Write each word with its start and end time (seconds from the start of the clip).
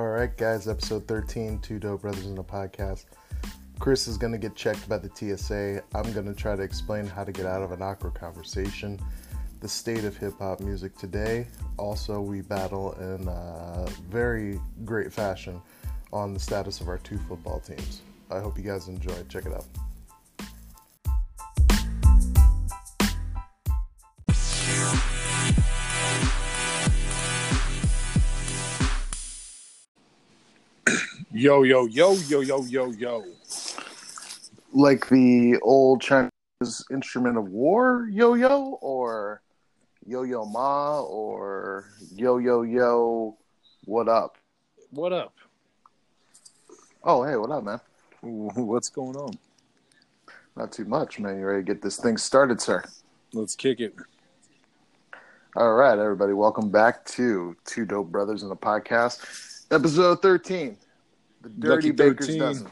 All 0.00 0.08
right, 0.08 0.34
guys, 0.34 0.66
episode 0.66 1.06
13, 1.06 1.58
Two 1.58 1.78
Dope 1.78 2.00
Brothers 2.00 2.26
in 2.26 2.38
a 2.38 2.42
Podcast. 2.42 3.04
Chris 3.78 4.08
is 4.08 4.16
going 4.16 4.32
to 4.32 4.38
get 4.38 4.56
checked 4.56 4.88
by 4.88 4.96
the 4.96 5.10
TSA. 5.14 5.82
I'm 5.94 6.10
going 6.14 6.24
to 6.24 6.32
try 6.32 6.56
to 6.56 6.62
explain 6.62 7.06
how 7.06 7.22
to 7.22 7.30
get 7.30 7.44
out 7.44 7.60
of 7.60 7.70
an 7.70 7.82
awkward 7.82 8.14
conversation, 8.14 8.98
the 9.60 9.68
state 9.68 10.04
of 10.04 10.16
hip 10.16 10.38
hop 10.38 10.60
music 10.60 10.96
today. 10.96 11.48
Also, 11.76 12.18
we 12.18 12.40
battle 12.40 12.92
in 12.92 13.28
uh, 13.28 13.90
very 14.08 14.58
great 14.86 15.12
fashion 15.12 15.60
on 16.14 16.32
the 16.32 16.40
status 16.40 16.80
of 16.80 16.88
our 16.88 16.96
two 16.96 17.18
football 17.28 17.60
teams. 17.60 18.00
I 18.30 18.40
hope 18.40 18.56
you 18.56 18.64
guys 18.64 18.88
enjoy. 18.88 19.22
Check 19.28 19.44
it 19.44 19.52
out. 19.52 19.66
Yo, 31.40 31.62
yo, 31.62 31.86
yo, 31.86 32.12
yo, 32.28 32.40
yo, 32.42 32.62
yo, 32.64 32.90
yo. 32.90 33.24
Like 34.74 35.08
the 35.08 35.56
old 35.62 36.02
Chinese 36.02 36.84
instrument 36.90 37.38
of 37.38 37.48
war, 37.48 38.06
yo 38.12 38.34
yo, 38.34 38.78
or 38.82 39.40
Yo-Yo 40.06 40.44
Ma, 40.44 41.00
or 41.00 41.86
yo 42.14 42.36
yo 42.36 42.60
yo, 42.60 43.38
what 43.86 44.06
up? 44.06 44.36
What 44.90 45.14
up? 45.14 45.32
Oh, 47.02 47.24
hey, 47.24 47.36
what 47.36 47.50
up, 47.50 47.64
man? 47.64 47.80
What's 48.20 48.90
going 48.90 49.16
on? 49.16 49.32
Not 50.56 50.72
too 50.72 50.84
much, 50.84 51.18
man. 51.18 51.38
You 51.38 51.46
ready 51.46 51.64
to 51.64 51.72
get 51.72 51.80
this 51.80 51.96
thing 51.96 52.18
started, 52.18 52.60
sir? 52.60 52.84
Let's 53.32 53.56
kick 53.56 53.80
it. 53.80 53.94
All 55.56 55.72
right, 55.72 55.98
everybody. 55.98 56.34
Welcome 56.34 56.68
back 56.68 57.06
to 57.16 57.56
Two 57.64 57.86
Dope 57.86 58.12
Brothers 58.12 58.42
in 58.42 58.50
a 58.50 58.56
Podcast, 58.56 59.64
episode 59.70 60.20
13. 60.20 60.76
The 61.42 61.48
Dirty 61.48 61.90
Baker's 61.90 62.26
13. 62.26 62.40
Dozen. 62.40 62.68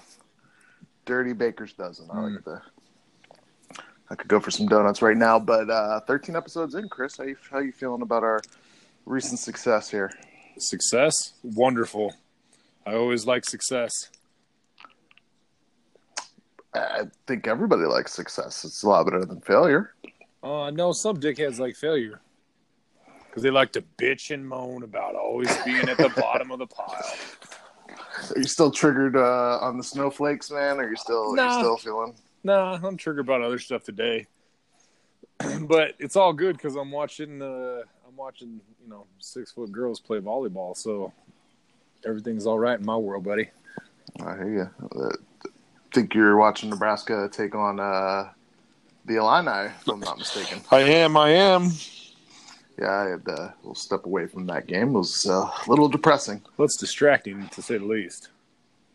Dirty 1.06 1.32
Baker's 1.32 1.72
Dozen. 1.72 2.08
I 2.10 2.14
Mm. 2.16 2.34
like 2.34 2.44
that. 2.44 2.62
I 4.10 4.14
could 4.14 4.28
go 4.28 4.40
for 4.40 4.50
some 4.50 4.66
donuts 4.66 5.02
right 5.02 5.16
now, 5.16 5.38
but 5.38 5.68
uh, 5.68 6.00
13 6.00 6.34
episodes 6.36 6.74
in, 6.74 6.88
Chris. 6.88 7.16
How 7.18 7.24
you, 7.24 7.36
how 7.50 7.58
you 7.58 7.72
feeling 7.72 8.02
about 8.02 8.22
our 8.24 8.40
recent 9.04 9.38
success 9.38 9.90
here? 9.90 10.10
Success? 10.58 11.34
Wonderful. 11.42 12.14
I 12.86 12.94
always 12.94 13.26
like 13.26 13.44
success. 13.44 13.92
I 16.74 17.02
think 17.26 17.46
everybody 17.46 17.82
likes 17.84 18.12
success. 18.12 18.64
It's 18.64 18.82
a 18.82 18.88
lot 18.88 19.04
better 19.04 19.24
than 19.24 19.40
failure. 19.40 19.94
Uh, 20.42 20.62
I 20.62 20.70
know 20.70 20.92
some 20.92 21.16
dickheads 21.18 21.58
like 21.58 21.76
failure 21.76 22.20
because 23.26 23.42
they 23.42 23.50
like 23.50 23.72
to 23.72 23.82
bitch 23.98 24.30
and 24.32 24.46
moan 24.46 24.82
about 24.84 25.14
always 25.16 25.54
being 25.64 25.88
at 25.88 25.96
the 25.98 26.08
bottom 26.16 26.50
of 26.50 26.58
the 26.60 26.66
pile. 26.66 27.14
Are 28.34 28.38
you 28.38 28.44
still 28.44 28.70
triggered 28.70 29.16
uh, 29.16 29.58
on 29.60 29.76
the 29.76 29.84
snowflakes, 29.84 30.50
man? 30.50 30.78
Are 30.78 30.88
you 30.88 30.96
still, 30.96 31.38
are 31.38 31.46
you 31.46 31.52
still 31.52 31.76
feeling? 31.76 32.14
Nah, 32.44 32.78
I'm 32.82 32.96
triggered 32.96 33.24
about 33.24 33.42
other 33.42 33.58
stuff 33.58 33.82
today, 33.84 34.26
but 35.60 35.94
it's 35.98 36.16
all 36.16 36.32
good 36.32 36.56
because 36.56 36.76
I'm 36.76 36.90
watching. 36.90 37.42
Uh, 37.42 37.82
I'm 38.06 38.16
watching, 38.16 38.60
you 38.82 38.88
know, 38.88 39.06
six 39.18 39.52
foot 39.52 39.70
girls 39.72 40.00
play 40.00 40.18
volleyball, 40.18 40.76
so 40.76 41.12
everything's 42.06 42.46
all 42.46 42.58
right 42.58 42.78
in 42.78 42.86
my 42.86 42.96
world, 42.96 43.24
buddy. 43.24 43.50
I 44.20 44.36
hear 44.36 44.52
you. 44.52 44.88
Uh, 45.00 45.50
think 45.92 46.14
you're 46.14 46.36
watching 46.36 46.70
Nebraska 46.70 47.28
take 47.30 47.54
on 47.54 47.80
uh, 47.80 48.30
the 49.04 49.16
Illini, 49.16 49.66
if 49.66 49.88
I'm 49.88 50.00
not 50.00 50.18
mistaken. 50.18 50.60
I 50.70 50.80
am. 50.80 51.16
I 51.16 51.30
am. 51.30 51.70
Yeah, 52.78 52.92
I 52.92 53.08
had 53.10 53.28
uh, 53.28 53.32
a 53.32 53.54
little 53.62 53.74
step 53.74 54.06
away 54.06 54.26
from 54.26 54.46
that 54.46 54.66
game. 54.66 54.88
It 54.88 54.98
was 54.98 55.26
uh, 55.26 55.50
a 55.50 55.64
little 55.66 55.88
depressing. 55.88 56.42
Well, 56.56 56.66
it's 56.66 56.76
distracting 56.76 57.48
to 57.48 57.62
say 57.62 57.78
the 57.78 57.84
least. 57.84 58.28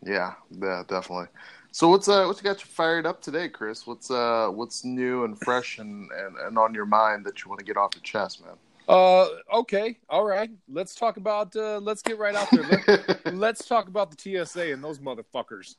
Yeah, 0.02 0.34
yeah, 0.50 0.82
definitely. 0.88 1.26
So 1.72 1.88
what's 1.88 2.08
uh 2.08 2.24
what's 2.26 2.40
got 2.40 2.60
you 2.60 2.66
fired 2.66 3.04
up 3.04 3.20
today, 3.20 3.48
Chris? 3.48 3.84
What's 3.84 4.08
uh 4.10 4.48
what's 4.48 4.84
new 4.84 5.24
and 5.24 5.36
fresh 5.40 5.78
and, 5.78 6.08
and, 6.12 6.36
and 6.36 6.56
on 6.56 6.72
your 6.72 6.86
mind 6.86 7.24
that 7.24 7.42
you 7.42 7.48
want 7.48 7.58
to 7.58 7.64
get 7.64 7.76
off 7.76 7.90
your 7.96 8.02
chest, 8.02 8.44
man? 8.44 8.54
Uh, 8.88 9.26
okay, 9.52 9.98
all 10.08 10.24
right. 10.24 10.50
Let's 10.68 10.94
talk 10.94 11.16
about. 11.16 11.56
Uh, 11.56 11.78
let's 11.78 12.02
get 12.02 12.18
right 12.18 12.34
out 12.34 12.48
there. 12.52 12.62
Let, 12.62 13.34
let's 13.34 13.66
talk 13.66 13.88
about 13.88 14.16
the 14.16 14.44
TSA 14.46 14.72
and 14.72 14.84
those 14.84 14.98
motherfuckers. 14.98 15.76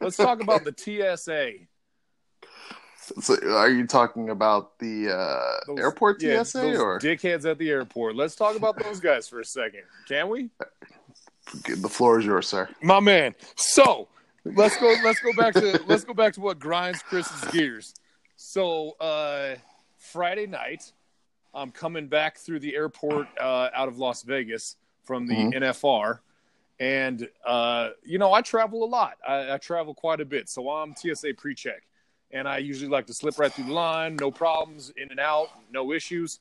Let's 0.00 0.16
talk 0.16 0.42
about 0.42 0.64
the 0.64 0.74
TSA. 0.76 1.66
So 3.20 3.36
are 3.56 3.68
you 3.70 3.86
talking 3.86 4.30
about 4.30 4.78
the 4.78 5.10
uh, 5.10 5.64
Those- 5.66 5.78
airport 5.80 6.22
yeah, 6.22 6.42
TSA 6.42 6.58
those 6.58 6.78
or 6.78 6.98
dickheads 6.98 7.48
at 7.50 7.58
the 7.58 7.70
airport? 7.70 8.16
Let's 8.16 8.34
talk 8.36 8.56
about 8.56 8.78
those 8.82 9.00
guys 9.00 9.28
for 9.28 9.40
a 9.40 9.44
second, 9.44 9.82
can 10.08 10.28
we? 10.28 10.50
the 11.68 11.88
floor 11.88 12.18
is 12.18 12.24
yours, 12.26 12.48
sir? 12.48 12.68
My 12.82 13.00
man. 13.00 13.34
So 13.56 14.08
let's 14.44 14.76
go. 14.78 14.94
Let's 15.04 15.20
go 15.20 15.32
back 15.36 15.54
to. 15.54 15.80
Let's 15.86 16.04
go 16.04 16.14
back 16.14 16.32
to 16.34 16.40
what 16.40 16.58
grinds 16.58 17.02
Chris's 17.02 17.50
gears. 17.50 17.94
So 18.36 18.90
uh, 19.00 19.54
Friday 19.96 20.46
night, 20.46 20.92
I'm 21.54 21.70
coming 21.70 22.08
back 22.08 22.38
through 22.38 22.60
the 22.60 22.74
airport 22.74 23.28
uh, 23.40 23.68
out 23.74 23.88
of 23.88 23.98
Las 23.98 24.22
Vegas 24.22 24.76
from 25.04 25.26
the 25.26 25.34
Mhm. 25.36 25.54
NFR, 25.54 26.18
and 26.80 27.28
uh, 27.46 27.90
you 28.04 28.18
know 28.18 28.32
I 28.32 28.42
travel 28.42 28.82
a 28.84 28.86
lot. 28.90 29.14
I, 29.26 29.52
I 29.54 29.58
travel 29.58 29.94
quite 29.94 30.20
a 30.20 30.24
bit, 30.24 30.48
so 30.48 30.68
I'm 30.68 30.94
TSA 30.96 31.34
pre-check, 31.36 31.82
and 32.36 32.46
I 32.46 32.58
usually 32.58 32.90
like 32.90 33.06
to 33.06 33.14
slip 33.14 33.38
right 33.38 33.52
through 33.52 33.64
the 33.64 33.72
line, 33.72 34.16
no 34.16 34.30
problems, 34.30 34.92
in 34.96 35.10
and 35.10 35.18
out, 35.18 35.48
no 35.72 35.92
issues. 35.92 36.40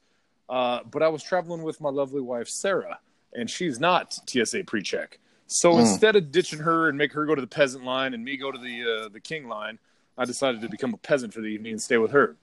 Uh, 0.49 0.81
but 0.91 1.01
I 1.01 1.07
was 1.07 1.23
traveling 1.23 1.63
with 1.63 1.79
my 1.79 1.89
lovely 1.89 2.21
wife 2.21 2.49
Sarah, 2.49 2.99
and 3.33 3.49
she's 3.49 3.79
not 3.79 4.13
TSA 4.27 4.65
pre-check. 4.65 5.19
So 5.47 5.73
Mm. 5.73 5.79
instead 5.81 6.15
of 6.15 6.31
ditching 6.31 6.59
her 6.59 6.89
and 6.89 6.97
make 6.97 7.13
her 7.13 7.25
go 7.25 7.33
to 7.33 7.41
the 7.41 7.47
peasant 7.47 7.85
line 7.85 8.13
and 8.13 8.23
me 8.23 8.35
go 8.35 8.51
to 8.51 8.57
the 8.57 9.05
uh, 9.05 9.09
the 9.09 9.19
king 9.19 9.47
line, 9.47 9.79
I 10.17 10.25
decided 10.25 10.61
to 10.61 10.69
become 10.69 10.93
a 10.93 10.97
peasant 10.97 11.33
for 11.33 11.41
the 11.41 11.47
evening 11.47 11.73
and 11.73 11.81
stay 11.81 11.97
with 11.97 12.11
her. 12.11 12.35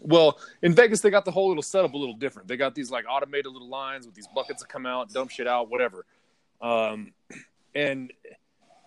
Well, 0.00 0.38
in 0.60 0.74
Vegas, 0.74 1.00
they 1.00 1.10
got 1.10 1.24
the 1.24 1.30
whole 1.30 1.48
little 1.48 1.62
setup 1.62 1.94
a 1.94 1.96
little 1.96 2.16
different. 2.16 2.48
They 2.48 2.56
got 2.56 2.74
these 2.74 2.90
like 2.90 3.04
automated 3.08 3.52
little 3.52 3.68
lines 3.68 4.06
with 4.06 4.14
these 4.14 4.26
buckets 4.34 4.60
that 4.62 4.68
come 4.68 4.86
out, 4.86 5.10
dump 5.10 5.30
shit 5.30 5.46
out, 5.46 5.70
whatever. 5.70 6.04
Um, 6.60 7.12
and 7.74 8.12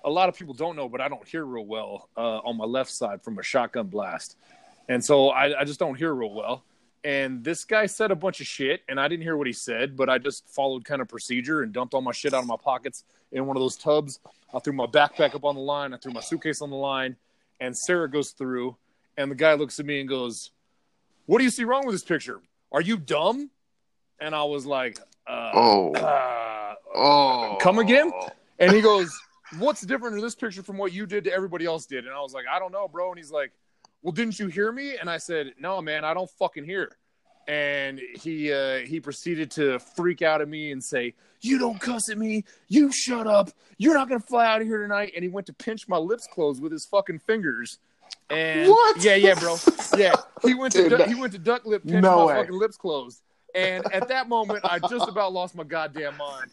a 0.04 0.10
lot 0.10 0.30
of 0.30 0.36
people 0.36 0.54
don't 0.54 0.76
know, 0.76 0.88
but 0.90 1.02
I 1.02 1.08
don't 1.08 1.28
hear 1.28 1.44
real 1.46 1.66
well 1.66 2.10
uh, 2.18 2.40
on 2.40 2.58
my 2.58 2.66
left 2.66 2.92
side 2.92 3.22
from 3.24 3.38
a 3.40 3.44
shotgun 3.44 3.88
blast, 3.88 4.38
and 4.88 5.04
so 5.04 5.30
I, 5.30 5.62
I 5.62 5.64
just 5.66 5.80
don't 5.80 5.96
hear 5.96 6.14
real 6.14 6.34
well. 6.34 6.64
And 7.04 7.44
this 7.44 7.64
guy 7.64 7.86
said 7.86 8.12
a 8.12 8.16
bunch 8.16 8.42
of 8.42 8.48
shit, 8.48 8.82
and 8.90 9.00
I 9.00 9.08
didn't 9.08 9.24
hear 9.24 9.38
what 9.38 9.48
he 9.48 9.54
said, 9.54 9.96
but 9.96 10.10
I 10.10 10.18
just 10.18 10.48
followed 10.50 10.84
kind 10.84 11.02
of 11.02 11.08
procedure 11.08 11.62
and 11.62 11.72
dumped 11.72 11.94
all 11.94 12.02
my 12.02 12.12
shit 12.12 12.34
out 12.34 12.42
of 12.42 12.48
my 12.48 12.58
pockets 12.62 13.06
in 13.32 13.46
one 13.46 13.56
of 13.56 13.62
those 13.62 13.78
tubs. 13.78 14.20
I 14.54 14.60
threw 14.60 14.74
my 14.74 14.86
backpack 14.86 15.34
up 15.34 15.46
on 15.46 15.56
the 15.56 15.62
line. 15.62 15.94
I 15.94 15.98
threw 15.98 16.12
my 16.12 16.20
suitcase 16.20 16.62
on 16.62 16.70
the 16.70 16.76
line, 16.76 17.16
and 17.62 17.78
Sarah 17.78 18.10
goes 18.10 18.32
through, 18.32 18.76
and 19.18 19.32
the 19.32 19.36
guy 19.36 19.54
looks 19.54 19.80
at 19.80 19.86
me 19.86 20.00
and 20.02 20.10
goes, 20.10 20.52
"What 21.26 21.38
do 21.38 21.46
you 21.46 21.50
see 21.52 21.64
wrong 21.64 21.86
with 21.86 21.96
this 21.96 22.04
picture? 22.04 22.42
Are 22.72 22.82
you 22.82 22.98
dumb?" 22.98 23.50
And 24.20 24.36
I 24.36 24.44
was 24.44 24.66
like, 24.66 25.00
uh, 25.28 25.52
Oh, 25.54 25.94
uh, 25.94 26.76
oh, 26.94 27.58
Come 27.62 27.80
again? 27.80 28.12
and 28.60 28.74
he 28.74 28.82
goes, 28.82 29.18
"What's 29.58 29.82
different 29.82 30.16
in 30.16 30.22
this 30.22 30.36
picture 30.36 30.62
from 30.64 30.78
what 30.78 30.94
you 30.94 31.06
did 31.06 31.24
to 31.26 31.34
everybody 31.34 31.66
else 31.66 31.86
did?" 31.86 32.06
And 32.06 32.14
I 32.14 32.22
was 32.22 32.34
like, 32.34 32.46
"I 32.52 32.60
don't 32.60 32.72
know, 32.72 32.88
bro." 32.88 33.10
And 33.10 33.18
he's 33.18 33.32
like, 33.32 33.52
"Well, 34.02 34.12
didn't 34.12 34.40
you 34.40 34.48
hear 34.48 34.72
me?" 34.72 34.98
And 34.98 35.10
I 35.10 35.18
said, 35.18 35.54
"No, 35.60 35.82
man, 35.82 36.06
I 36.06 36.14
don't 36.14 36.30
fucking 36.32 36.66
hear." 36.66 36.92
And 37.48 38.00
he 38.16 38.54
uh, 38.54 38.78
he 38.80 39.00
proceeded 39.00 39.50
to 39.52 39.80
freak 39.80 40.22
out 40.22 40.42
at 40.42 40.48
me 40.48 40.72
and 40.72 40.84
say, 40.84 41.16
"You 41.42 41.58
don't 41.58 41.80
cuss 41.82 42.10
at 42.10 42.18
me. 42.18 42.44
You 42.68 42.92
shut 42.92 43.26
up. 43.26 43.50
You're 43.80 43.96
not 43.96 44.08
gonna 44.08 44.20
fly 44.20 44.46
out 44.46 44.62
of 44.62 44.68
here 44.68 44.82
tonight." 44.82 45.14
And 45.16 45.24
he 45.24 45.30
went 45.30 45.48
to 45.48 45.54
pinch 45.54 45.88
my 45.88 45.98
lips 45.98 46.28
closed 46.32 46.62
with 46.62 46.72
his 46.72 46.86
fucking 46.86 47.20
fingers. 47.20 47.80
And 48.30 48.70
What? 48.70 49.04
Yeah, 49.04 49.16
yeah, 49.16 49.34
bro. 49.34 49.56
Yeah, 49.98 50.14
he 50.44 50.54
went 50.54 50.74
to 50.74 50.82
Dude, 50.84 50.90
du- 50.92 50.98
that- 50.98 51.08
he 51.08 51.16
went 51.16 51.34
to 51.34 51.40
duck 51.40 51.66
lip 51.66 51.82
pinch 51.84 52.04
No 52.04 52.18
my 52.18 52.26
way. 52.26 52.36
fucking 52.42 52.58
lips 52.60 52.78
closed. 52.78 53.22
And 53.56 53.84
at 53.92 54.08
that 54.10 54.30
moment, 54.30 54.60
I 54.64 54.78
just 54.78 55.08
about 55.10 55.34
lost 55.34 55.56
my 55.56 55.64
goddamn 55.64 56.18
mind. 56.18 56.52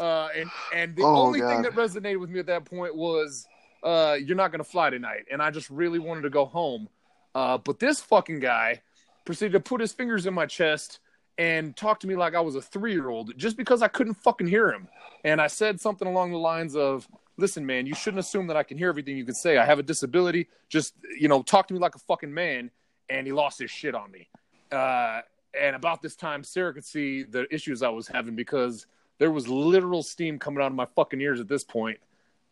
Uh, 0.00 0.28
and 0.34 0.50
and 0.74 0.96
the 0.96 1.02
Oh, 1.02 1.26
only 1.26 1.40
thing 1.40 1.62
that 1.62 1.72
resonated 1.72 2.20
with 2.20 2.30
me 2.30 2.40
at 2.40 2.46
that 2.46 2.64
point 2.64 2.94
was, 2.94 3.46
uh, 3.82 4.16
"You're 4.20 4.36
not 4.36 4.50
gonna 4.52 4.64
fly 4.64 4.90
tonight," 4.90 5.26
and 5.30 5.42
I 5.42 5.50
just 5.50 5.70
really 5.70 5.98
wanted 5.98 6.22
to 6.22 6.30
go 6.30 6.44
home. 6.44 6.88
Uh, 7.34 7.58
but 7.58 7.78
this 7.78 8.00
fucking 8.00 8.40
guy 8.40 8.82
proceeded 9.24 9.52
to 9.52 9.60
put 9.60 9.80
his 9.80 9.92
fingers 9.92 10.26
in 10.26 10.34
my 10.34 10.46
chest 10.46 11.00
and 11.38 11.76
talk 11.76 12.00
to 12.00 12.06
me 12.06 12.16
like 12.16 12.34
I 12.34 12.40
was 12.40 12.56
a 12.56 12.62
three 12.62 12.92
year 12.92 13.08
old, 13.08 13.36
just 13.36 13.56
because 13.56 13.82
I 13.82 13.88
couldn't 13.88 14.14
fucking 14.14 14.46
hear 14.46 14.70
him. 14.72 14.88
And 15.24 15.40
I 15.40 15.48
said 15.48 15.80
something 15.80 16.08
along 16.08 16.30
the 16.32 16.38
lines 16.38 16.74
of, 16.76 17.06
"Listen, 17.36 17.64
man, 17.66 17.86
you 17.86 17.94
shouldn't 17.94 18.20
assume 18.20 18.46
that 18.48 18.56
I 18.56 18.62
can 18.62 18.78
hear 18.78 18.88
everything 18.88 19.16
you 19.16 19.24
can 19.24 19.34
say. 19.34 19.56
I 19.58 19.64
have 19.64 19.78
a 19.78 19.82
disability. 19.82 20.48
Just 20.68 20.94
you 21.18 21.28
know, 21.28 21.42
talk 21.42 21.68
to 21.68 21.74
me 21.74 21.80
like 21.80 21.94
a 21.94 22.00
fucking 22.00 22.32
man." 22.32 22.70
And 23.08 23.26
he 23.26 23.32
lost 23.32 23.60
his 23.60 23.70
shit 23.70 23.94
on 23.94 24.10
me. 24.10 24.28
Uh, 24.72 25.20
and 25.58 25.76
about 25.76 26.02
this 26.02 26.16
time, 26.16 26.42
Sarah 26.42 26.74
could 26.74 26.84
see 26.84 27.22
the 27.22 27.46
issues 27.54 27.82
I 27.82 27.88
was 27.88 28.08
having 28.08 28.34
because 28.34 28.86
there 29.18 29.30
was 29.30 29.48
literal 29.48 30.02
steam 30.02 30.38
coming 30.38 30.62
out 30.62 30.68
of 30.68 30.74
my 30.74 30.86
fucking 30.96 31.20
ears 31.20 31.40
at 31.40 31.48
this 31.48 31.64
point. 31.64 31.98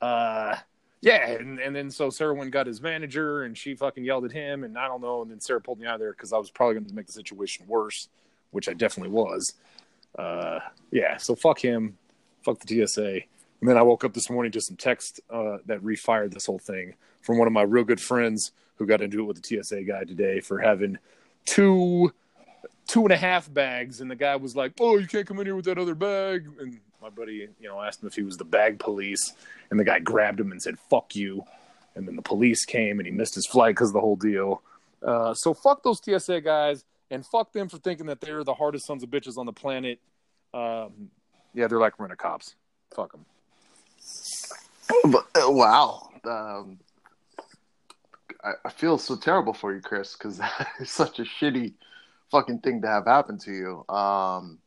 Uh, 0.00 0.56
yeah, 1.00 1.30
and, 1.32 1.58
and 1.60 1.76
then 1.76 1.90
so 1.90 2.08
Sarah 2.08 2.34
went 2.34 2.50
got 2.50 2.66
his 2.66 2.80
manager, 2.80 3.42
and 3.42 3.56
she 3.56 3.74
fucking 3.74 4.04
yelled 4.04 4.24
at 4.24 4.32
him, 4.32 4.64
and 4.64 4.78
I 4.78 4.88
don't 4.88 5.02
know, 5.02 5.22
and 5.22 5.30
then 5.30 5.40
Sarah 5.40 5.60
pulled 5.60 5.78
me 5.78 5.86
out 5.86 5.94
of 5.94 6.00
there 6.00 6.12
because 6.12 6.32
I 6.32 6.38
was 6.38 6.50
probably 6.50 6.76
going 6.76 6.86
to 6.86 6.94
make 6.94 7.06
the 7.06 7.12
situation 7.12 7.66
worse, 7.68 8.08
which 8.52 8.68
I 8.68 8.72
definitely 8.72 9.12
was. 9.12 9.52
Uh, 10.18 10.60
yeah, 10.90 11.16
so 11.18 11.34
fuck 11.34 11.58
him, 11.58 11.98
fuck 12.42 12.58
the 12.60 12.86
TSA. 12.86 13.20
And 13.60 13.68
then 13.68 13.76
I 13.76 13.82
woke 13.82 14.04
up 14.04 14.14
this 14.14 14.30
morning 14.30 14.52
to 14.52 14.60
some 14.60 14.76
text 14.76 15.20
uh, 15.30 15.58
that 15.66 15.82
refired 15.82 16.32
this 16.32 16.46
whole 16.46 16.58
thing 16.58 16.94
from 17.20 17.38
one 17.38 17.46
of 17.46 17.52
my 17.52 17.62
real 17.62 17.84
good 17.84 18.00
friends 18.00 18.52
who 18.76 18.86
got 18.86 19.00
into 19.00 19.20
it 19.20 19.24
with 19.24 19.42
the 19.42 19.62
TSA 19.62 19.82
guy 19.84 20.04
today 20.04 20.40
for 20.40 20.58
having 20.58 20.98
two 21.44 22.12
two 22.86 23.02
and 23.02 23.12
a 23.12 23.16
half 23.16 23.52
bags, 23.52 24.00
and 24.00 24.10
the 24.10 24.16
guy 24.16 24.36
was 24.36 24.56
like, 24.56 24.72
"Oh, 24.80 24.98
you 24.98 25.06
can't 25.06 25.26
come 25.26 25.40
in 25.40 25.46
here 25.46 25.56
with 25.56 25.64
that 25.66 25.78
other 25.78 25.94
bag." 25.94 26.48
And 26.58 26.80
my 27.00 27.10
buddy, 27.10 27.48
you 27.60 27.68
know, 27.68 27.80
asked 27.80 28.02
him 28.02 28.08
if 28.08 28.14
he 28.14 28.22
was 28.22 28.36
the 28.36 28.44
bag 28.44 28.78
police, 28.78 29.32
and 29.70 29.78
the 29.78 29.84
guy 29.84 29.98
grabbed 29.98 30.40
him 30.40 30.52
and 30.52 30.62
said, 30.62 30.78
"Fuck 30.78 31.16
you." 31.16 31.44
And 31.94 32.08
then 32.08 32.16
the 32.16 32.22
police 32.22 32.64
came, 32.64 32.98
and 32.98 33.06
he 33.06 33.12
missed 33.12 33.34
his 33.34 33.46
flight 33.46 33.74
because 33.74 33.92
the 33.92 34.00
whole 34.00 34.16
deal. 34.16 34.62
Uh, 35.02 35.34
so 35.34 35.54
fuck 35.54 35.82
those 35.82 36.00
TSA 36.02 36.40
guys, 36.40 36.84
and 37.10 37.24
fuck 37.24 37.52
them 37.52 37.68
for 37.68 37.78
thinking 37.78 38.06
that 38.06 38.20
they're 38.20 38.44
the 38.44 38.54
hardest 38.54 38.86
sons 38.86 39.02
of 39.02 39.10
bitches 39.10 39.36
on 39.36 39.46
the 39.46 39.52
planet. 39.52 40.00
Um, 40.52 41.10
yeah, 41.52 41.68
they're 41.68 41.78
like 41.78 41.98
rent 41.98 42.16
cops. 42.18 42.54
Fuck 42.94 43.12
them. 43.12 43.24
Uh, 45.04 45.50
wow. 45.50 46.08
Um, 46.24 46.78
I, 48.42 48.52
I 48.64 48.70
feel 48.70 48.98
so 48.98 49.16
terrible 49.16 49.54
for 49.54 49.74
you, 49.74 49.80
Chris, 49.80 50.14
because 50.14 50.38
that 50.38 50.68
is 50.80 50.90
such 50.92 51.18
a 51.18 51.22
shitty 51.22 51.74
fucking 52.34 52.58
thing 52.58 52.82
to 52.82 52.88
have 52.88 53.06
happen 53.06 53.38
to 53.38 53.52
you. 53.52 53.94
Um, 53.94 54.58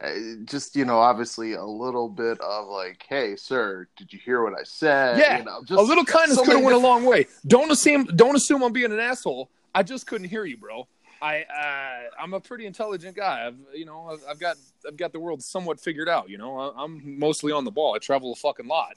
uh, 0.00 0.10
just 0.44 0.76
you 0.76 0.84
know, 0.84 0.98
obviously 0.98 1.54
a 1.54 1.64
little 1.64 2.08
bit 2.08 2.40
of 2.40 2.68
like, 2.68 3.04
hey, 3.08 3.36
sir, 3.36 3.88
did 3.96 4.12
you 4.12 4.18
hear 4.24 4.42
what 4.42 4.54
I 4.58 4.62
said? 4.62 5.18
Yeah, 5.18 5.38
you 5.38 5.44
know, 5.44 5.60
a 5.70 5.82
little 5.82 6.04
kindness 6.04 6.38
could 6.38 6.56
have 6.56 6.64
went 6.64 6.76
a 6.76 6.80
long 6.80 7.04
way. 7.04 7.26
Don't 7.46 7.70
assume 7.70 8.04
don't 8.04 8.36
assume 8.36 8.62
I'm 8.62 8.72
being 8.72 8.92
an 8.92 9.00
asshole. 9.00 9.50
I 9.74 9.82
just 9.82 10.06
couldn't 10.06 10.28
hear 10.28 10.44
you, 10.44 10.56
bro. 10.56 10.86
I 11.20 11.42
uh, 11.42 12.22
I'm 12.22 12.34
a 12.34 12.40
pretty 12.40 12.66
intelligent 12.66 13.16
guy. 13.16 13.46
I've 13.46 13.56
you 13.74 13.84
know 13.84 14.08
I've, 14.10 14.24
I've 14.30 14.38
got 14.40 14.56
I've 14.86 14.96
got 14.96 15.12
the 15.12 15.20
world 15.20 15.42
somewhat 15.42 15.80
figured 15.80 16.08
out. 16.08 16.28
You 16.30 16.38
know 16.38 16.58
I, 16.58 16.84
I'm 16.84 17.18
mostly 17.18 17.52
on 17.52 17.64
the 17.64 17.70
ball. 17.70 17.94
I 17.94 17.98
travel 17.98 18.32
a 18.32 18.36
fucking 18.36 18.66
lot. 18.66 18.94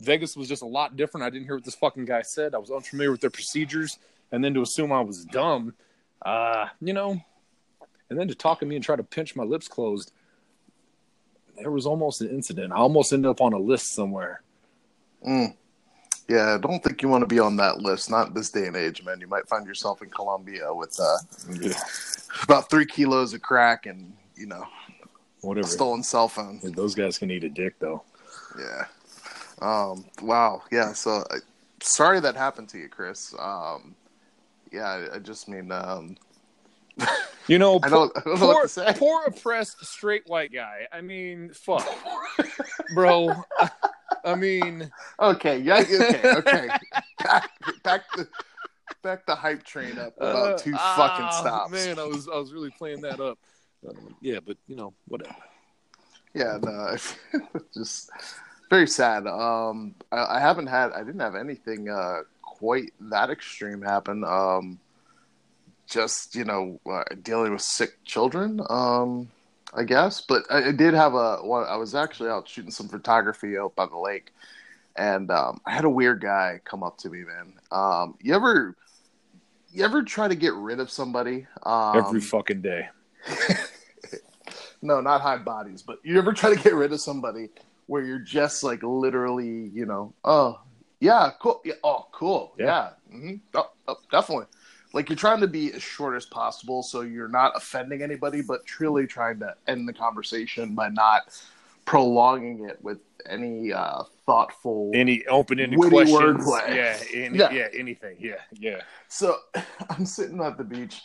Vegas 0.00 0.36
was 0.36 0.48
just 0.48 0.62
a 0.62 0.66
lot 0.66 0.96
different. 0.96 1.26
I 1.26 1.30
didn't 1.30 1.46
hear 1.46 1.56
what 1.56 1.64
this 1.64 1.74
fucking 1.74 2.04
guy 2.04 2.22
said. 2.22 2.54
I 2.54 2.58
was 2.58 2.70
unfamiliar 2.70 3.10
with 3.10 3.20
their 3.20 3.30
procedures, 3.30 3.98
and 4.32 4.44
then 4.44 4.54
to 4.54 4.62
assume 4.62 4.92
I 4.92 5.00
was 5.00 5.24
dumb, 5.24 5.74
uh, 6.24 6.66
you 6.80 6.92
know, 6.92 7.20
and 8.10 8.18
then 8.18 8.28
to 8.28 8.34
talk 8.34 8.60
to 8.60 8.66
me 8.66 8.76
and 8.76 8.84
try 8.84 8.96
to 8.96 9.02
pinch 9.02 9.36
my 9.36 9.44
lips 9.44 9.68
closed. 9.68 10.12
There 11.56 11.70
was 11.70 11.86
almost 11.86 12.20
an 12.20 12.30
incident. 12.30 12.72
I 12.72 12.76
almost 12.76 13.12
ended 13.12 13.30
up 13.30 13.40
on 13.40 13.52
a 13.52 13.58
list 13.58 13.94
somewhere. 13.94 14.42
Mm. 15.26 15.54
Yeah, 16.28 16.54
I 16.54 16.58
don't 16.58 16.82
think 16.84 17.02
you 17.02 17.08
want 17.08 17.22
to 17.22 17.26
be 17.26 17.38
on 17.38 17.56
that 17.56 17.78
list. 17.78 18.10
Not 18.10 18.34
this 18.34 18.50
day 18.50 18.66
and 18.66 18.76
age, 18.76 19.02
man. 19.02 19.20
You 19.20 19.26
might 19.26 19.48
find 19.48 19.66
yourself 19.66 20.02
in 20.02 20.10
Colombia 20.10 20.72
with 20.72 20.98
uh, 21.00 21.16
about 22.42 22.68
three 22.68 22.84
kilos 22.86 23.32
of 23.32 23.40
crack 23.42 23.86
and 23.86 24.12
you 24.36 24.46
know 24.46 24.64
Whatever. 25.40 25.66
stolen 25.66 26.02
cell 26.02 26.28
phone. 26.28 26.60
Those 26.62 26.94
guys 26.94 27.16
can 27.18 27.30
eat 27.30 27.44
a 27.44 27.48
dick, 27.48 27.78
though. 27.78 28.02
Yeah. 28.58 28.84
Um. 29.60 30.04
Wow. 30.22 30.62
Yeah. 30.70 30.92
So, 30.92 31.24
uh, 31.30 31.38
sorry 31.80 32.20
that 32.20 32.36
happened 32.36 32.68
to 32.70 32.78
you, 32.78 32.88
Chris. 32.88 33.34
Um. 33.38 33.94
Yeah. 34.70 34.84
I, 34.84 35.16
I 35.16 35.18
just 35.18 35.48
mean, 35.48 35.72
um, 35.72 36.16
You 37.48 37.58
know, 37.58 37.80
I 37.82 37.88
don't, 37.88 38.12
I 38.14 38.20
don't 38.20 38.26
know 38.26 38.36
poor, 38.36 38.54
what 38.54 38.62
to 38.64 38.68
say. 38.68 38.94
poor 38.98 39.24
oppressed 39.24 39.82
straight 39.84 40.24
white 40.26 40.52
guy. 40.52 40.86
I 40.92 41.00
mean, 41.00 41.50
fuck, 41.54 41.88
bro. 42.94 43.32
I, 43.58 43.70
I 44.24 44.34
mean, 44.34 44.90
Okay. 45.18 45.58
Yeah. 45.58 45.78
Okay. 45.80 46.20
Okay. 46.24 46.68
back, 47.24 47.50
back 47.82 48.02
the 48.14 48.28
back 49.02 49.26
the 49.26 49.34
hype 49.34 49.62
train 49.62 49.98
up 49.98 50.14
about 50.18 50.54
uh, 50.54 50.58
two 50.58 50.74
ah, 50.76 50.94
fucking 50.96 51.32
stops. 51.32 51.72
Man, 51.72 51.98
I 51.98 52.04
was 52.04 52.28
I 52.28 52.36
was 52.36 52.52
really 52.52 52.70
playing 52.70 53.00
that 53.02 53.20
up. 53.20 53.38
Um, 53.88 54.16
yeah, 54.20 54.40
but 54.44 54.56
you 54.66 54.76
know, 54.76 54.92
whatever. 55.06 55.34
Yeah, 56.34 56.58
no, 56.62 56.96
just 57.74 58.10
very 58.70 58.86
sad. 58.86 59.26
Um, 59.26 59.94
I, 60.12 60.36
I 60.36 60.40
haven't 60.40 60.66
had, 60.66 60.92
I 60.92 60.98
didn't 60.98 61.20
have 61.20 61.34
anything 61.34 61.88
uh, 61.88 62.20
quite 62.42 62.92
that 63.00 63.30
extreme 63.30 63.80
happen. 63.80 64.24
Um, 64.24 64.78
just 65.88 66.34
you 66.34 66.44
know, 66.44 66.80
uh, 66.90 67.04
dealing 67.22 67.52
with 67.52 67.62
sick 67.62 68.02
children. 68.04 68.60
Um, 68.68 69.28
I 69.74 69.84
guess, 69.84 70.22
but 70.22 70.44
I, 70.50 70.68
I 70.68 70.72
did 70.72 70.94
have 70.94 71.14
a. 71.14 71.36
One, 71.36 71.66
I 71.68 71.76
was 71.76 71.94
actually 71.94 72.30
out 72.30 72.48
shooting 72.48 72.70
some 72.70 72.88
photography 72.88 73.58
out 73.58 73.74
by 73.74 73.86
the 73.86 73.98
lake, 73.98 74.32
and 74.96 75.30
um, 75.30 75.60
I 75.66 75.72
had 75.72 75.84
a 75.84 75.90
weird 75.90 76.20
guy 76.20 76.60
come 76.64 76.82
up 76.82 76.98
to 76.98 77.10
me. 77.10 77.24
Man, 77.24 77.52
um, 77.70 78.16
you 78.22 78.34
ever, 78.34 78.74
you 79.72 79.84
ever 79.84 80.02
try 80.02 80.28
to 80.28 80.34
get 80.34 80.54
rid 80.54 80.80
of 80.80 80.90
somebody? 80.90 81.46
Um, 81.64 81.96
Every 81.96 82.20
fucking 82.20 82.62
day. 82.62 82.88
no, 84.82 85.00
not 85.00 85.20
high 85.20 85.36
bodies, 85.36 85.82
but 85.82 85.98
you 86.02 86.18
ever 86.18 86.32
try 86.32 86.54
to 86.54 86.62
get 86.62 86.74
rid 86.74 86.92
of 86.92 87.00
somebody 87.00 87.50
where 87.86 88.02
you're 88.02 88.18
just 88.18 88.62
like 88.62 88.82
literally, 88.82 89.70
you 89.74 89.86
know, 89.86 90.12
oh 90.24 90.60
yeah, 91.00 91.30
cool, 91.40 91.60
yeah, 91.64 91.74
oh 91.84 92.06
cool, 92.12 92.52
yeah, 92.58 92.90
Yeah. 93.10 93.18
hmm 93.18 93.34
oh, 93.54 93.70
oh, 93.86 93.96
definitely. 94.10 94.46
Like 94.92 95.08
you're 95.08 95.16
trying 95.16 95.40
to 95.40 95.46
be 95.46 95.72
as 95.72 95.82
short 95.82 96.16
as 96.16 96.24
possible, 96.24 96.82
so 96.82 97.02
you're 97.02 97.28
not 97.28 97.52
offending 97.54 98.02
anybody, 98.02 98.40
but 98.40 98.64
truly 98.64 99.06
trying 99.06 99.38
to 99.40 99.54
end 99.66 99.86
the 99.86 99.92
conversation 99.92 100.74
by 100.74 100.88
not 100.88 101.38
prolonging 101.84 102.64
it 102.68 102.78
with 102.82 102.98
any 103.28 103.72
uh, 103.72 104.04
thoughtful. 104.26 104.90
Any 104.94 105.26
open-ended 105.26 105.78
questions? 105.78 106.18
wordplay. 106.18 106.74
Yeah, 106.74 106.98
any, 107.14 107.38
Yeah. 107.38 107.50
yeah, 107.50 107.68
anything. 107.74 108.16
Yeah, 108.18 108.40
yeah. 108.52 108.80
So 109.08 109.36
I'm 109.90 110.06
sitting 110.06 110.40
at 110.42 110.56
the 110.56 110.64
beach 110.64 111.02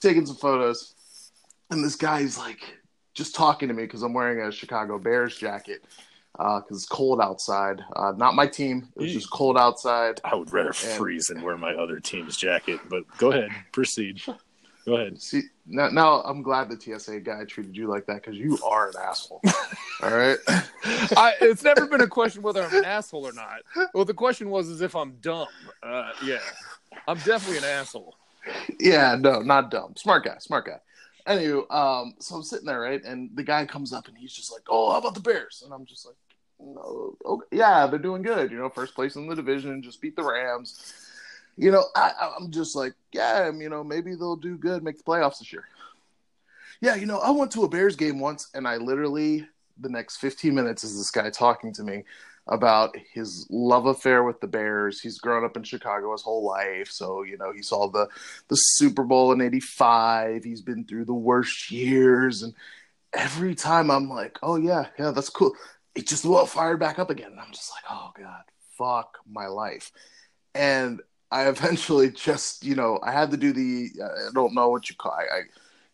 taking 0.00 0.26
some 0.26 0.36
photos, 0.36 0.94
and 1.70 1.82
this 1.82 1.96
guy's 1.96 2.38
like 2.38 2.78
just 3.14 3.34
talking 3.34 3.68
to 3.68 3.74
me 3.74 3.84
because 3.84 4.02
I'm 4.02 4.12
wearing 4.12 4.46
a 4.46 4.52
Chicago 4.52 4.98
Bears 4.98 5.36
jacket 5.36 5.84
because 6.36 6.66
it's 6.70 6.86
cold 6.86 7.20
outside. 7.20 7.82
Uh, 7.94 8.12
not 8.16 8.34
my 8.34 8.46
team. 8.46 8.88
It 8.96 9.02
was 9.02 9.12
just 9.12 9.30
cold 9.30 9.56
outside. 9.56 10.20
I 10.24 10.34
would 10.34 10.52
rather 10.52 10.72
freeze 10.72 11.28
than 11.28 11.42
wear 11.42 11.56
my 11.56 11.74
other 11.74 12.00
team's 12.00 12.36
jacket. 12.36 12.80
But 12.88 13.04
go 13.18 13.32
ahead, 13.32 13.50
proceed. 13.72 14.22
Go 14.86 14.94
ahead. 14.94 15.20
See, 15.20 15.42
now, 15.66 15.88
now 15.88 16.20
I'm 16.22 16.42
glad 16.42 16.68
the 16.68 16.80
TSA 16.80 17.20
guy 17.20 17.44
treated 17.44 17.76
you 17.76 17.88
like 17.88 18.06
that 18.06 18.22
because 18.22 18.36
you 18.36 18.56
are 18.64 18.88
an 18.88 18.94
asshole. 19.00 19.40
All 20.02 20.16
right. 20.16 20.38
I, 20.48 21.32
it's 21.40 21.64
never 21.64 21.86
been 21.86 22.02
a 22.02 22.06
question 22.06 22.40
whether 22.40 22.62
I'm 22.62 22.72
an 22.72 22.84
asshole 22.84 23.26
or 23.26 23.32
not. 23.32 23.62
Well, 23.94 24.04
the 24.04 24.14
question 24.14 24.48
was 24.48 24.68
is 24.68 24.82
if 24.82 24.94
I'm 24.94 25.16
dumb. 25.20 25.48
Uh, 25.82 26.12
yeah, 26.24 26.38
I'm 27.08 27.18
definitely 27.18 27.58
an 27.58 27.64
asshole. 27.64 28.14
yeah, 28.78 29.16
no, 29.18 29.40
not 29.40 29.72
dumb. 29.72 29.94
Smart 29.96 30.24
guy, 30.24 30.36
smart 30.38 30.66
guy. 30.66 30.78
Anywho, 31.26 31.68
um, 31.74 32.14
so 32.20 32.36
I'm 32.36 32.44
sitting 32.44 32.66
there, 32.66 32.78
right, 32.78 33.02
and 33.02 33.30
the 33.34 33.42
guy 33.42 33.66
comes 33.66 33.92
up 33.92 34.06
and 34.06 34.16
he's 34.16 34.32
just 34.32 34.52
like, 34.52 34.62
"Oh, 34.68 34.92
how 34.92 34.98
about 34.98 35.14
the 35.14 35.20
Bears?" 35.20 35.62
And 35.64 35.74
I'm 35.74 35.84
just 35.84 36.06
like, 36.06 36.14
"No, 36.60 37.16
okay, 37.24 37.46
yeah, 37.52 37.86
they're 37.86 37.98
doing 37.98 38.22
good. 38.22 38.50
You 38.50 38.58
know, 38.58 38.68
first 38.68 38.94
place 38.94 39.16
in 39.16 39.26
the 39.26 39.36
division, 39.36 39.82
just 39.82 40.00
beat 40.00 40.16
the 40.16 40.24
Rams." 40.24 40.94
You 41.56 41.70
know, 41.70 41.84
I, 41.94 42.34
I'm 42.38 42.50
just 42.50 42.76
like, 42.76 42.92
yeah, 43.12 43.46
um, 43.48 43.62
you 43.62 43.70
know, 43.70 43.82
maybe 43.82 44.14
they'll 44.14 44.36
do 44.36 44.58
good, 44.58 44.82
make 44.82 44.98
the 44.98 45.04
playoffs 45.04 45.38
this 45.38 45.52
year. 45.52 45.64
Yeah, 46.82 46.96
you 46.96 47.06
know, 47.06 47.18
I 47.18 47.30
went 47.30 47.50
to 47.52 47.64
a 47.64 47.68
Bears 47.68 47.96
game 47.96 48.20
once, 48.20 48.50
and 48.54 48.68
I 48.68 48.76
literally 48.76 49.46
the 49.78 49.88
next 49.88 50.18
15 50.18 50.54
minutes 50.54 50.84
is 50.84 50.96
this 50.96 51.10
guy 51.10 51.30
talking 51.30 51.72
to 51.74 51.82
me 51.82 52.04
about 52.48 52.96
his 53.12 53.46
love 53.50 53.86
affair 53.86 54.22
with 54.22 54.40
the 54.40 54.46
Bears. 54.46 55.00
He's 55.00 55.18
grown 55.18 55.44
up 55.44 55.56
in 55.56 55.64
Chicago 55.64 56.12
his 56.12 56.22
whole 56.22 56.44
life, 56.44 56.88
so 56.90 57.22
you 57.22 57.36
know 57.36 57.52
he 57.52 57.62
saw 57.62 57.88
the 57.88 58.08
the 58.48 58.56
Super 58.56 59.04
Bowl 59.04 59.32
in 59.32 59.40
'85. 59.40 60.44
He's 60.44 60.62
been 60.62 60.84
through 60.84 61.06
the 61.06 61.14
worst 61.14 61.70
years, 61.70 62.42
and 62.42 62.54
every 63.12 63.54
time 63.54 63.90
I'm 63.90 64.08
like, 64.08 64.38
"Oh 64.42 64.56
yeah, 64.56 64.86
yeah, 64.98 65.10
that's 65.10 65.30
cool." 65.30 65.54
It 65.96 66.06
just 66.06 66.24
well 66.24 66.46
fired 66.46 66.78
back 66.78 66.98
up 66.98 67.10
again, 67.10 67.32
and 67.32 67.40
I'm 67.40 67.52
just 67.52 67.72
like, 67.72 67.84
"Oh 67.90 68.12
god, 68.16 68.42
fuck 68.76 69.18
my 69.26 69.46
life." 69.46 69.90
And 70.54 71.00
I 71.30 71.48
eventually 71.48 72.10
just, 72.12 72.64
you 72.64 72.74
know, 72.74 72.98
I 73.02 73.12
had 73.12 73.30
to 73.30 73.36
do 73.36 73.52
the 73.52 73.90
I 74.02 74.32
don't 74.32 74.54
know 74.54 74.68
what 74.70 74.88
you 74.88 74.96
call. 74.96 75.12
I, 75.12 75.38
I 75.38 75.40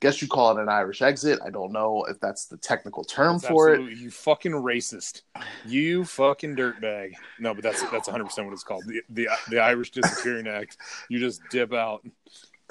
guess 0.01 0.21
you 0.21 0.27
call 0.27 0.57
it 0.57 0.61
an 0.61 0.69
Irish 0.69 1.01
exit. 1.01 1.39
I 1.45 1.51
don't 1.51 1.73
know 1.73 2.05
if 2.09 2.19
that's 2.21 2.47
the 2.47 2.57
technical 2.57 3.05
term 3.05 3.39
That's 3.39 3.47
for 3.47 3.73
it. 3.73 3.97
You 3.97 4.11
fucking 4.11 4.53
racist. 4.53 5.23
You 5.65 6.05
fucking 6.05 6.57
dirtbag. 6.57 7.13
No, 7.39 7.55
but 7.55 7.63
that's 7.63 7.81
that's 7.91 8.09
100 8.09 8.25
percent 8.25 8.47
what 8.47 8.53
it's 8.53 8.65
called. 8.65 8.85
The, 8.87 9.03
the 9.11 9.29
the 9.49 9.61
Irish 9.61 9.93
Disappearing 9.93 10.49
Act. 10.49 10.77
You 11.09 11.21
just 11.21 11.41
dip 11.51 11.73
out. 11.73 12.05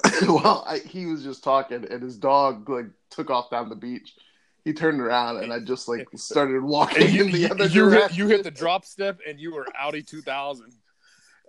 well, 0.22 0.64
I, 0.66 0.78
he 0.78 1.06
was 1.06 1.22
just 1.22 1.42
talking, 1.42 1.86
and 1.90 2.02
his 2.02 2.18
dog 2.18 2.68
like 2.68 2.86
took 3.10 3.30
off 3.30 3.50
down 3.50 3.68
the 3.68 3.76
beach. 3.76 4.14
He 4.64 4.72
turned 4.72 5.00
around, 5.00 5.38
and 5.42 5.52
I 5.52 5.58
just 5.60 5.88
like 5.88 6.06
started 6.14 6.62
walking 6.62 7.10
you, 7.10 7.24
in 7.24 7.32
the 7.32 7.50
other 7.50 7.66
you 7.66 7.88
hit, 7.88 7.98
direction. 7.98 8.18
you 8.18 8.28
hit 8.28 8.44
the 8.44 8.50
drop 8.50 8.84
step, 8.84 9.18
and 9.28 9.40
you 9.40 9.54
were 9.54 9.66
Audi 9.78 10.02
2000. 10.02 10.66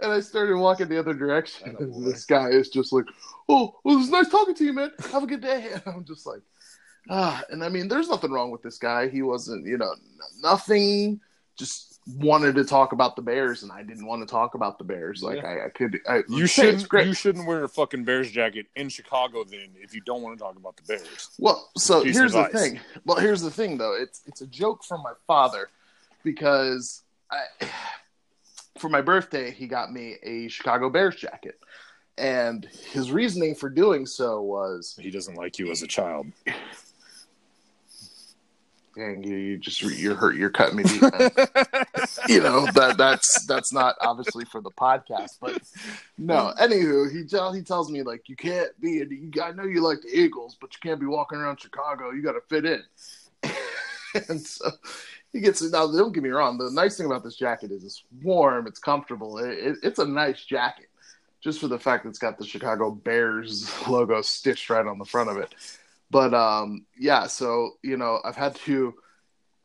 and 0.01 0.11
I 0.11 0.19
started 0.19 0.57
walking 0.57 0.87
the 0.87 0.97
other 0.97 1.13
direction. 1.13 1.75
And 1.79 2.05
this 2.05 2.25
guy 2.25 2.49
is 2.49 2.69
just 2.69 2.91
like, 2.91 3.05
"Oh, 3.47 3.75
well, 3.83 3.95
it 3.95 3.97
was 3.99 4.09
nice 4.09 4.29
talking 4.29 4.55
to 4.55 4.63
you, 4.65 4.73
man. 4.73 4.91
Have 5.11 5.23
a 5.23 5.27
good 5.27 5.41
day." 5.41 5.69
And 5.73 5.83
I'm 5.85 6.05
just 6.05 6.25
like, 6.25 6.41
ah. 7.09 7.43
And 7.49 7.63
I 7.63 7.69
mean, 7.69 7.87
there's 7.87 8.09
nothing 8.09 8.31
wrong 8.31 8.49
with 8.51 8.63
this 8.63 8.77
guy. 8.79 9.09
He 9.09 9.21
wasn't, 9.21 9.65
you 9.67 9.77
know, 9.77 9.93
nothing. 10.41 11.19
Just 11.55 11.92
wanted 12.07 12.55
to 12.55 12.65
talk 12.65 12.91
about 12.91 13.15
the 13.15 13.21
Bears, 13.21 13.63
and 13.63 13.71
I 13.71 13.83
didn't 13.83 14.05
want 14.05 14.21
to 14.21 14.31
talk 14.31 14.55
about 14.55 14.77
the 14.77 14.83
Bears. 14.83 15.23
Like 15.23 15.37
Yeah. 15.37 15.47
I, 15.47 15.65
I 15.65 15.69
could. 15.69 15.99
I, 16.07 16.23
You 16.27 16.47
shouldn't. 16.47 16.91
You 16.91 17.13
shouldn't 17.13 17.47
wear 17.47 17.63
a 17.63 17.69
fucking 17.69 18.03
Bears 18.03 18.29
jacket 18.29 18.67
in 18.75 18.89
Chicago 18.89 19.43
then 19.43 19.69
if 19.81 19.93
you 19.93 20.01
don't 20.01 20.21
want 20.21 20.37
to 20.37 20.43
talk 20.43 20.55
about 20.55 20.75
the 20.77 20.83
Bears. 20.83 21.29
Well, 21.39 21.69
so 21.77 22.03
here's 22.03 22.33
the 22.33 22.45
thing. 22.45 22.79
Well, 23.05 23.17
here's 23.17 23.41
the 23.41 23.51
thing, 23.51 23.77
though. 23.77 23.95
It's 23.95 24.21
it's 24.25 24.41
a 24.41 24.47
joke 24.47 24.83
from 24.83 25.01
my 25.01 25.13
father, 25.27 25.69
because 26.23 27.03
I, 27.31 27.43
for 28.77 28.89
my 28.89 29.01
birthday 29.01 29.51
he 29.51 29.67
got 29.67 29.91
me 29.91 30.17
a 30.23 30.47
Chicago 30.49 30.89
Bears 30.89 31.15
jacket, 31.15 31.59
and 32.17 32.65
his 32.91 33.11
reasoning 33.11 33.55
for 33.55 33.69
doing 33.69 34.05
so 34.05 34.41
was 34.41 34.97
He 34.99 35.11
doesn't 35.11 35.35
like 35.35 35.59
you 35.59 35.71
as 35.71 35.81
a 35.81 35.87
child. 35.87 36.27
Dang 38.95 39.23
you 39.23 39.35
you 39.35 39.57
just 39.57 39.81
you're 39.81 40.15
hurt 40.15 40.35
you're 40.35 40.49
cutting 40.49 40.77
me 40.77 40.83
deep 40.83 41.01
you 42.27 42.41
know 42.41 42.65
that 42.73 42.95
that's 42.97 43.45
that's 43.45 43.73
not 43.73 43.95
obviously 44.01 44.45
for 44.45 44.61
the 44.61 44.71
podcast 44.71 45.37
but 45.41 45.61
no. 46.17 46.53
Anywho 46.59 47.11
he 47.11 47.23
tell 47.23 47.51
he 47.53 47.61
tells 47.61 47.91
me 47.91 48.03
like 48.03 48.29
you 48.29 48.35
can't 48.35 48.79
be 48.79 49.01
a, 49.01 49.05
you, 49.05 49.31
i 49.43 49.51
know 49.51 49.63
you 49.63 49.81
like 49.81 50.01
the 50.01 50.09
eagles 50.13 50.57
but 50.59 50.73
you 50.73 50.79
can't 50.81 50.99
be 50.99 51.05
walking 51.05 51.37
around 51.37 51.59
chicago. 51.59 52.11
You 52.11 52.21
got 52.21 52.33
to 52.33 52.41
fit 52.49 52.65
in. 52.65 52.83
And 54.29 54.39
so 54.39 54.69
he 55.33 55.39
gets 55.39 55.61
it 55.61 55.71
now 55.71 55.91
don't 55.91 56.13
get 56.13 56.23
me 56.23 56.29
wrong 56.29 56.57
the 56.57 56.69
nice 56.69 56.95
thing 56.95 57.07
about 57.07 57.23
this 57.23 57.35
jacket 57.35 57.71
is 57.71 57.83
it's 57.83 58.03
warm 58.21 58.67
it's 58.67 58.79
comfortable 58.79 59.39
it, 59.39 59.57
it, 59.57 59.77
it's 59.81 59.99
a 59.99 60.05
nice 60.05 60.45
jacket 60.45 60.85
just 61.41 61.59
for 61.59 61.67
the 61.67 61.79
fact 61.79 62.03
that 62.03 62.09
it's 62.09 62.19
got 62.19 62.37
the 62.37 62.45
chicago 62.45 62.91
bears 62.91 63.69
logo 63.87 64.21
stitched 64.21 64.69
right 64.69 64.85
on 64.85 64.99
the 64.99 65.05
front 65.05 65.29
of 65.29 65.37
it 65.37 65.55
but 66.13 66.33
um, 66.33 66.85
yeah, 66.97 67.27
so 67.27 67.71
you 67.81 67.97
know, 67.97 68.21
I've 68.23 68.35
had 68.35 68.55
to 68.67 68.93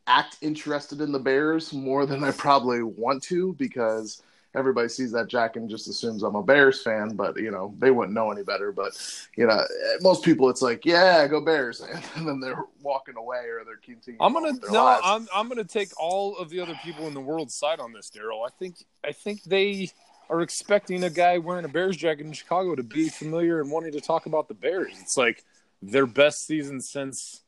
act 0.07 0.38
interested 0.40 1.02
in 1.02 1.12
the 1.12 1.19
Bears 1.19 1.73
more 1.75 2.07
than 2.07 2.25
I 2.25 2.31
probably 2.33 2.83
want 2.83 3.23
to 3.25 3.52
because 3.52 4.23
everybody 4.55 4.88
sees 4.88 5.12
that 5.12 5.28
jacket 5.28 5.61
and 5.61 5.69
just 5.69 5.88
assumes 5.88 6.23
I'm 6.23 6.35
a 6.35 6.43
Bears 6.43 6.83
fan. 6.83 7.14
But 7.14 7.37
you 7.37 7.50
know, 7.50 7.75
they 7.78 7.90
wouldn't 7.90 8.14
know 8.14 8.33
any 8.33 8.43
better. 8.43 8.73
But 8.73 8.93
you 9.37 9.47
know, 9.47 9.62
most 10.00 10.25
people, 10.25 10.49
it's 10.49 10.62
like, 10.62 10.87
yeah, 10.87 11.26
go 11.28 11.43
Bears, 11.43 11.81
and 12.17 12.26
then 12.26 12.40
they're 12.40 12.64
walking 12.83 13.17
away 13.17 13.45
or 13.49 13.62
they're 13.67 13.76
continuing. 13.76 14.23
I'm 14.23 14.33
gonna 14.33 14.59
no, 14.73 14.85
lives. 14.85 15.02
I'm 15.05 15.28
I'm 15.35 15.49
gonna 15.49 15.64
take 15.64 15.90
all 16.00 16.35
of 16.38 16.49
the 16.49 16.61
other 16.61 16.78
people 16.83 17.07
in 17.07 17.14
the 17.14 17.21
world's 17.21 17.55
side 17.55 17.78
on 17.78 17.93
this, 17.93 18.11
Daryl. 18.11 18.47
I 18.47 18.50
think 18.59 18.76
I 19.05 19.12
think 19.12 19.43
they 19.45 19.90
are 20.31 20.40
expecting 20.40 21.05
a 21.05 21.11
guy 21.11 21.37
wearing 21.37 21.67
a 21.67 21.69
Bears 21.69 21.97
jacket 21.99 22.25
in 22.25 22.33
Chicago 22.33 22.75
to 22.75 22.83
be 22.83 23.11
familiar 23.11 23.61
and 23.61 23.71
wanting 23.71 23.93
to 23.93 24.00
talk 24.00 24.25
about 24.25 24.49
the 24.49 24.55
Bears. 24.55 24.97
It's 25.00 25.19
like 25.19 25.45
their 25.83 26.07
best 26.07 26.47
season 26.47 26.81
since 26.81 27.43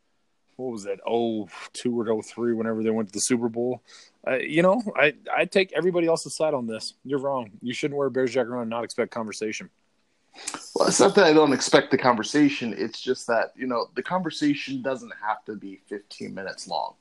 what 0.61 0.73
was 0.73 0.85
that? 0.85 1.01
Oh, 1.07 1.49
two 1.73 1.99
or 1.99 2.11
oh 2.11 2.23
three, 2.23 2.53
whenever 2.53 2.83
they 2.83 2.91
went 2.91 3.09
to 3.09 3.13
the 3.13 3.21
Super 3.21 3.49
Bowl. 3.49 3.83
Uh, 4.27 4.37
you 4.37 4.63
know, 4.63 4.83
I 4.95 5.15
I 5.35 5.47
take 5.47 5.73
everybody 5.73 6.07
else's 6.07 6.37
side 6.37 6.55
on 6.55 6.67
this. 6.67 6.95
You're 7.05 7.19
wrong. 7.19 7.51
You 7.63 7.73
shouldn't 7.73 7.99
wear 7.99 8.09
a 8.09 8.11
Bears 8.11 8.33
jacket 8.33 8.51
around 8.51 8.63
and 8.63 8.71
not 8.71 8.85
expect 8.85 9.11
conversation. 9.11 9.71
Well, 10.75 10.89
it's 10.89 11.01
not 11.01 11.15
that 11.17 11.25
I 11.25 11.33
don't 11.33 11.53
expect 11.53 11.91
the 11.91 11.99
conversation. 11.99 12.75
It's 12.77 13.01
just 13.01 13.27
that 13.27 13.53
you 13.57 13.67
know 13.67 13.89
the 13.95 14.03
conversation 14.03 14.83
doesn't 14.83 15.13
have 15.27 15.45
to 15.47 15.57
be 15.57 15.81
15 15.89 16.35
minutes 16.35 16.69
long, 16.69 16.95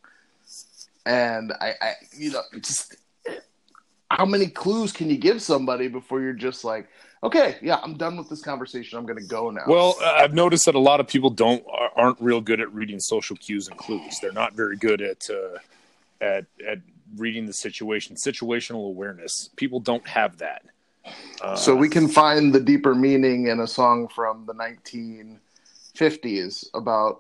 and 1.06 1.52
I, 1.60 1.74
I 1.82 1.94
you 2.18 2.32
know, 2.32 2.42
just 2.62 2.96
how 4.12 4.26
many 4.26 4.48
clues 4.48 4.92
can 4.92 5.10
you 5.10 5.18
give 5.18 5.42
somebody 5.42 5.88
before 5.88 6.22
you're 6.22 6.34
just 6.34 6.64
like, 6.64 6.88
okay, 7.24 7.58
yeah, 7.62 7.80
I'm 7.84 7.96
done 7.96 8.18
with 8.18 8.30
this 8.30 8.42
conversation. 8.42 8.98
I'm 8.98 9.06
going 9.06 9.20
to 9.20 9.28
go 9.28 9.52
now. 9.52 9.64
Well, 9.68 9.96
uh, 10.02 10.16
I've 10.18 10.34
noticed 10.34 10.66
that 10.66 10.76
a 10.76 10.80
lot 10.80 11.00
of 11.00 11.08
people 11.08 11.30
don't 11.30 11.64
aren't 11.96 12.20
real 12.20 12.42
good 12.42 12.60
at 12.60 12.74
reading 12.74 13.00
social 13.00 13.36
cues 13.36 13.68
and 13.68 13.78
clues. 13.78 14.20
They're 14.20 14.32
not 14.32 14.54
very 14.54 14.78
good 14.78 15.02
at 15.02 15.30
uh, 15.30 15.60
at 16.22 16.46
at 16.68 16.80
reading 17.18 17.46
the 17.46 17.54
situation, 17.54 18.16
situational 18.16 18.88
awareness. 18.88 19.50
People 19.56 19.80
don't 19.80 20.08
have 20.08 20.38
that. 20.38 20.64
Uh, 21.42 21.56
so 21.56 21.76
we 21.76 21.90
can 21.90 22.08
find 22.08 22.54
the 22.54 22.60
deeper 22.60 22.94
meaning 22.94 23.48
in 23.48 23.62
a 23.62 23.68
song 23.68 24.08
from 24.08 24.46
the 24.46 24.54
1950s 24.54 26.68
about 26.74 27.20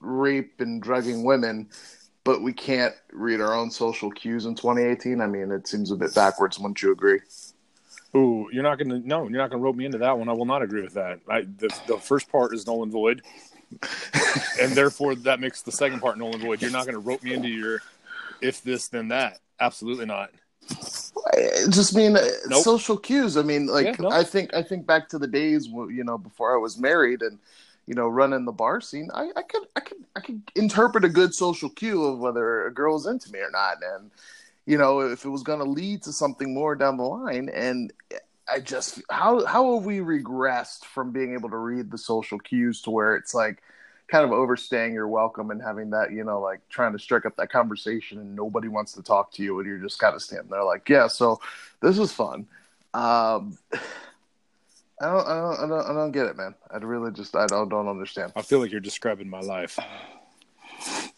rape 0.00 0.60
and 0.60 0.82
drugging 0.82 1.24
women, 1.24 1.68
but 2.26 2.42
we 2.42 2.52
can't 2.52 2.92
read 3.12 3.40
our 3.40 3.54
own 3.54 3.70
social 3.70 4.10
cues 4.10 4.46
in 4.46 4.56
2018. 4.56 5.20
I 5.20 5.28
mean, 5.28 5.52
it 5.52 5.68
seems 5.68 5.92
a 5.92 5.96
bit 5.96 6.12
backwards. 6.12 6.58
Wouldn't 6.58 6.82
you 6.82 6.90
agree? 6.90 7.20
Ooh, 8.16 8.48
you're 8.52 8.64
not 8.64 8.78
gonna 8.78 8.98
no, 8.98 9.28
you're 9.28 9.38
not 9.38 9.50
gonna 9.50 9.62
rope 9.62 9.76
me 9.76 9.86
into 9.86 9.98
that 9.98 10.18
one. 10.18 10.28
I 10.28 10.32
will 10.32 10.44
not 10.44 10.60
agree 10.60 10.82
with 10.82 10.94
that. 10.94 11.20
I, 11.28 11.42
the 11.42 11.72
the 11.86 11.98
first 11.98 12.30
part 12.30 12.52
is 12.52 12.66
null 12.66 12.82
and 12.82 12.90
void, 12.90 13.22
and 14.60 14.72
therefore 14.72 15.14
that 15.14 15.38
makes 15.38 15.62
the 15.62 15.70
second 15.70 16.00
part 16.00 16.18
null 16.18 16.32
and 16.32 16.42
void. 16.42 16.62
You're 16.62 16.72
not 16.72 16.86
gonna 16.86 16.98
rope 16.98 17.22
me 17.22 17.32
into 17.32 17.48
your 17.48 17.80
if 18.40 18.62
this 18.62 18.88
then 18.88 19.08
that. 19.08 19.38
Absolutely 19.60 20.06
not. 20.06 20.30
I 21.32 21.66
just 21.70 21.94
mean 21.94 22.16
uh, 22.16 22.26
Nope. 22.48 22.64
social 22.64 22.96
cues. 22.96 23.36
I 23.36 23.42
mean, 23.42 23.66
like 23.66 23.86
Yeah, 23.86 23.96
no. 24.00 24.08
I 24.08 24.24
think 24.24 24.52
I 24.52 24.62
think 24.62 24.84
back 24.84 25.08
to 25.10 25.18
the 25.18 25.28
days 25.28 25.68
you 25.68 26.02
know 26.02 26.18
before 26.18 26.54
I 26.54 26.58
was 26.58 26.76
married 26.76 27.22
and 27.22 27.38
you 27.86 27.94
know 27.94 28.08
running 28.08 28.44
the 28.44 28.52
bar 28.52 28.80
scene. 28.80 29.08
I, 29.14 29.30
I 29.36 29.42
could 29.42 29.66
I 29.76 29.80
could 29.80 30.04
I 30.14 30.20
could 30.20 30.42
interpret 30.54 31.04
a 31.04 31.08
good 31.08 31.34
social 31.34 31.68
cue 31.70 32.04
of 32.04 32.18
whether 32.18 32.66
a 32.66 32.74
girl's 32.74 33.06
into 33.06 33.30
me 33.32 33.38
or 33.38 33.50
not, 33.50 33.78
and 33.82 34.10
you 34.66 34.78
know 34.78 35.00
if 35.00 35.24
it 35.24 35.30
was 35.30 35.42
going 35.42 35.60
to 35.60 35.64
lead 35.64 36.02
to 36.02 36.12
something 36.12 36.52
more 36.52 36.74
down 36.74 36.96
the 36.96 37.04
line. 37.04 37.48
And 37.48 37.92
I 38.48 38.60
just 38.60 39.02
how 39.10 39.44
how 39.44 39.74
have 39.74 39.84
we 39.84 39.98
regressed 39.98 40.84
from 40.84 41.12
being 41.12 41.34
able 41.34 41.50
to 41.50 41.56
read 41.56 41.90
the 41.90 41.98
social 41.98 42.38
cues 42.38 42.82
to 42.82 42.90
where 42.90 43.16
it's 43.16 43.34
like 43.34 43.62
kind 44.08 44.24
of 44.24 44.32
overstaying 44.32 44.94
your 44.94 45.08
welcome 45.08 45.50
and 45.50 45.60
having 45.60 45.90
that, 45.90 46.12
you 46.12 46.22
know, 46.22 46.40
like 46.40 46.60
trying 46.68 46.92
to 46.92 46.98
strike 46.98 47.26
up 47.26 47.36
that 47.36 47.50
conversation 47.50 48.18
and 48.18 48.36
nobody 48.36 48.68
wants 48.68 48.92
to 48.92 49.02
talk 49.02 49.32
to 49.32 49.42
you 49.42 49.58
and 49.58 49.68
you're 49.68 49.78
just 49.78 49.98
kind 49.98 50.14
of 50.14 50.22
standing 50.22 50.50
there 50.50 50.62
like, 50.62 50.88
yeah, 50.88 51.08
so 51.08 51.40
this 51.82 51.98
was 51.98 52.12
fun. 52.12 52.46
Um, 52.94 53.58
I 55.00 55.06
don't, 55.06 55.26
I 55.26 55.34
don't, 55.40 55.60
I 55.60 55.66
don't, 55.68 55.90
I 55.90 55.92
don't 55.92 56.12
get 56.12 56.26
it, 56.26 56.36
man. 56.36 56.54
I 56.70 56.78
really 56.78 57.12
just, 57.12 57.36
I 57.36 57.46
don't, 57.46 57.68
don't 57.68 57.88
understand. 57.88 58.32
I 58.34 58.42
feel 58.42 58.60
like 58.60 58.70
you're 58.70 58.80
describing 58.80 59.28
my 59.28 59.40
life. 59.40 59.78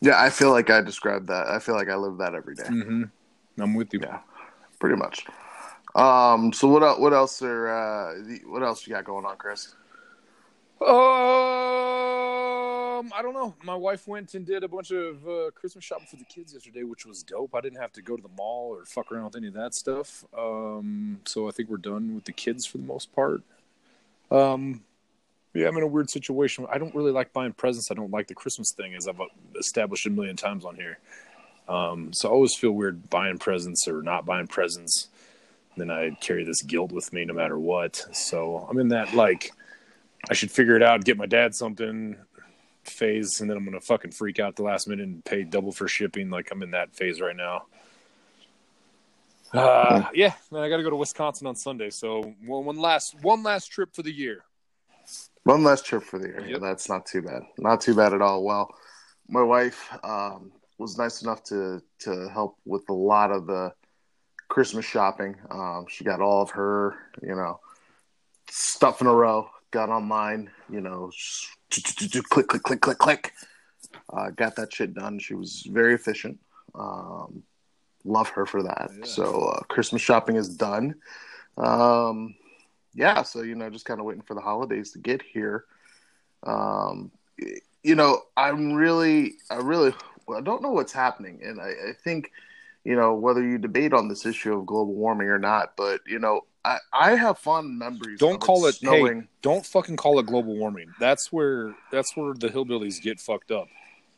Yeah, 0.01 0.21
I 0.21 0.31
feel 0.31 0.51
like 0.51 0.71
I 0.71 0.81
described 0.81 1.29
that. 1.29 1.49
I 1.49 1.59
feel 1.59 1.75
like 1.77 1.89
I 1.89 1.97
live 1.97 2.19
that 2.19 2.35
every 2.35 2.55
day, 2.55 2.65
Mm-hmm. 2.65 3.05
I'm 3.61 3.75
with 3.75 3.93
you. 3.93 4.01
Yeah. 4.03 4.21
pretty 4.79 4.97
much. 4.97 5.27
Um, 5.95 6.53
so 6.53 6.69
what 6.69 6.83
else? 6.85 6.99
What 7.01 7.13
else 7.13 7.43
are? 7.43 7.69
Uh, 7.69 8.15
the, 8.25 8.41
what 8.47 8.63
else 8.63 8.87
you 8.87 8.95
got 8.95 9.05
going 9.05 9.25
on, 9.25 9.37
Chris? 9.37 9.75
Um, 10.81 10.89
I 13.13 13.21
don't 13.23 13.35
know. 13.35 13.55
My 13.65 13.75
wife 13.75 14.07
went 14.07 14.35
and 14.35 14.47
did 14.47 14.63
a 14.65 14.69
bunch 14.69 14.91
of 14.93 15.27
uh, 15.29 15.51
Christmas 15.55 15.85
shopping 15.85 16.07
for 16.09 16.17
the 16.17 16.25
kids 16.25 16.53
yesterday, 16.53 16.83
which 16.85 17.05
was 17.07 17.23
dope. 17.23 17.55
I 17.55 17.61
didn't 17.61 17.81
have 17.81 17.93
to 17.93 18.03
go 18.03 18.17
to 18.17 18.23
the 18.23 18.29
mall 18.37 18.75
or 18.77 18.85
fuck 18.85 19.11
around 19.11 19.25
with 19.25 19.37
any 19.37 19.49
of 19.49 19.55
that 19.55 19.75
stuff. 19.75 20.25
Um, 20.37 21.21
so 21.27 21.49
I 21.49 21.53
think 21.53 21.69
we're 21.69 21.77
done 21.79 22.15
with 22.15 22.25
the 22.25 22.33
kids 22.33 22.65
for 22.67 22.79
the 22.79 22.85
most 22.85 23.13
part. 23.13 23.43
Um, 24.31 24.83
yeah, 25.55 25.69
I'm 25.69 25.77
in 25.77 25.83
a 25.83 25.89
weird 25.89 26.11
situation. 26.11 26.67
I 26.71 26.79
don't 26.79 26.95
really 26.95 27.13
like 27.13 27.33
buying 27.33 27.53
presents. 27.53 27.91
I 27.91 27.95
don't 27.95 28.11
like 28.11 28.29
the 28.29 28.35
Christmas 28.35 28.73
thing, 28.73 28.95
as 28.95 29.09
I've 29.09 29.21
established 29.59 30.07
a 30.07 30.11
million 30.11 30.37
times 30.37 30.65
on 30.65 30.77
here. 30.77 30.99
Um, 31.69 32.13
so 32.13 32.29
I 32.29 32.33
always 32.33 32.55
feel 32.55 32.73
weird 32.73 33.11
buying 33.11 33.39
presents 33.39 33.87
or 33.89 34.03
not 34.03 34.25
buying 34.25 34.47
presents. 34.47 35.09
And 35.75 35.83
Then 35.83 35.91
I 35.91 36.11
carry 36.21 36.45
this 36.45 36.63
guilt 36.63 36.93
with 36.93 37.13
me 37.13 37.25
no 37.25 37.35
matter 37.35 37.59
what. 37.59 38.07
So 38.13 38.67
I'm 38.71 38.79
in 38.79 38.89
that 38.89 39.15
like 39.15 39.53
I 40.31 40.35
should 40.35 40.51
figure 40.51 40.77
it 40.77 40.83
out, 40.83 41.05
get 41.05 41.17
my 41.17 41.27
dad 41.27 41.55
something 41.55 42.17
phase, 42.85 43.41
and 43.41 43.49
then 43.49 43.57
I'm 43.57 43.65
gonna 43.65 43.81
fucking 43.81 44.13
freak 44.13 44.41
out 44.41 44.57
the 44.57 44.63
last 44.63 44.89
minute 44.89 45.07
and 45.07 45.25
pay 45.25 45.45
double 45.45 45.73
for 45.73 45.89
shipping. 45.89 46.31
Like 46.31 46.51
I'm 46.51 46.63
in 46.63 46.71
that 46.73 46.95
phase 46.95 47.21
right 47.21 47.37
now. 47.37 47.67
Uh, 49.53 50.05
yeah, 50.15 50.35
man, 50.51 50.63
I 50.63 50.69
got 50.69 50.77
to 50.77 50.83
go 50.83 50.91
to 50.91 50.97
Wisconsin 50.97 51.47
on 51.47 51.57
Sunday. 51.57 51.91
So 51.91 52.35
one, 52.45 52.65
one 52.65 52.79
last 52.79 53.15
one 53.23 53.43
last 53.43 53.69
trip 53.69 53.95
for 53.95 54.03
the 54.03 54.13
year. 54.13 54.45
One 55.45 55.65
last 55.65 55.87
trip 55.87 56.03
for 56.03 56.19
the 56.19 56.29
year. 56.29 56.47
Yep. 56.47 56.61
That's 56.61 56.89
not 56.89 57.07
too 57.07 57.23
bad. 57.23 57.43
Not 57.57 57.81
too 57.81 57.95
bad 57.95 58.13
at 58.13 58.21
all. 58.21 58.45
Well, 58.45 58.75
my 59.29 59.43
wife 59.43 59.89
um, 60.05 60.53
was 60.79 60.99
nice 60.99 61.23
enough 61.23 61.43
to 61.45 61.83
to 62.01 62.29
help 62.29 62.57
with 62.67 62.85
a 62.89 62.95
lot 62.95 63.31
of 63.31 63.47
the 63.47 63.73
Christmas 64.49 64.85
shopping. 64.85 65.37
Um, 65.51 65.87
she 65.89 66.05
got 66.05 66.21
all 66.21 66.43
of 66.43 66.51
her, 66.51 66.97
you 67.23 67.35
know, 67.35 67.61
stuff 68.51 69.01
in 69.01 69.07
a 69.07 69.15
row. 69.15 69.49
Got 69.71 69.91
online, 69.91 70.51
you 70.71 70.81
know, 70.81 71.11
click, 72.31 72.49
click, 72.49 72.63
click, 72.63 72.81
click, 72.81 72.99
click. 72.99 73.33
Uh, 74.11 74.31
got 74.31 74.57
that 74.57 74.73
shit 74.73 74.95
done. 74.95 75.19
She 75.19 75.35
was 75.35 75.67
very 75.71 75.95
efficient. 75.95 76.39
Um, 76.75 77.43
love 78.05 78.29
her 78.31 78.47
for 78.47 78.63
that. 78.63 78.91
Yeah. 78.99 79.05
So 79.05 79.45
uh, 79.45 79.61
Christmas 79.65 80.03
shopping 80.03 80.37
is 80.37 80.49
done. 80.49 80.95
Um, 81.57 82.35
yeah, 82.95 83.23
so 83.23 83.43
you 83.43 83.55
know, 83.55 83.71
just 83.71 83.85
kind 83.85 84.01
of 84.01 84.07
waiting 84.07 84.23
for 84.23 84.35
the 84.35 84.41
holidays 84.41 84.93
to 84.93 84.99
get 84.99 85.23
here. 85.23 85.65
Um, 86.45 87.11
you 87.83 87.95
know, 87.95 88.23
I'm 88.37 88.73
really, 88.73 89.35
I 89.51 89.57
really, 89.57 89.93
well, 90.27 90.39
I 90.39 90.41
don't 90.41 90.63
know 90.63 90.71
what's 90.71 90.93
happening, 90.93 91.41
and 91.43 91.61
I, 91.61 91.69
I 91.91 91.93
think, 92.05 92.33
you 92.85 92.97
know, 92.97 93.15
whether 93.15 93.43
you 93.43 93.59
debate 93.59 93.93
on 93.93 94.09
this 94.09 94.27
issue 94.27 94.55
of 94.55 94.67
global 94.67 94.95
warming 94.95 95.29
or 95.29 95.39
not, 95.39 95.77
but 95.77 96.01
you 96.07 96.19
know, 96.19 96.43
I, 96.65 96.79
I 96.93 97.15
have 97.15 97.39
fond 97.39 97.79
memories. 97.79 98.19
Don't 98.19 98.41
call 98.41 98.67
it. 98.67 98.77
snowing. 98.77 99.23
Hey, 99.23 99.29
don't 99.43 99.65
fucking 99.65 99.97
call 99.97 100.19
it 100.19 100.27
global 100.27 100.57
warming. 100.57 100.93
That's 100.99 101.33
where 101.33 101.75
that's 101.93 102.17
where 102.17 102.35
the 102.35 102.49
hillbillies 102.49 103.01
get 103.01 103.21
fucked 103.21 103.51
up. 103.51 103.69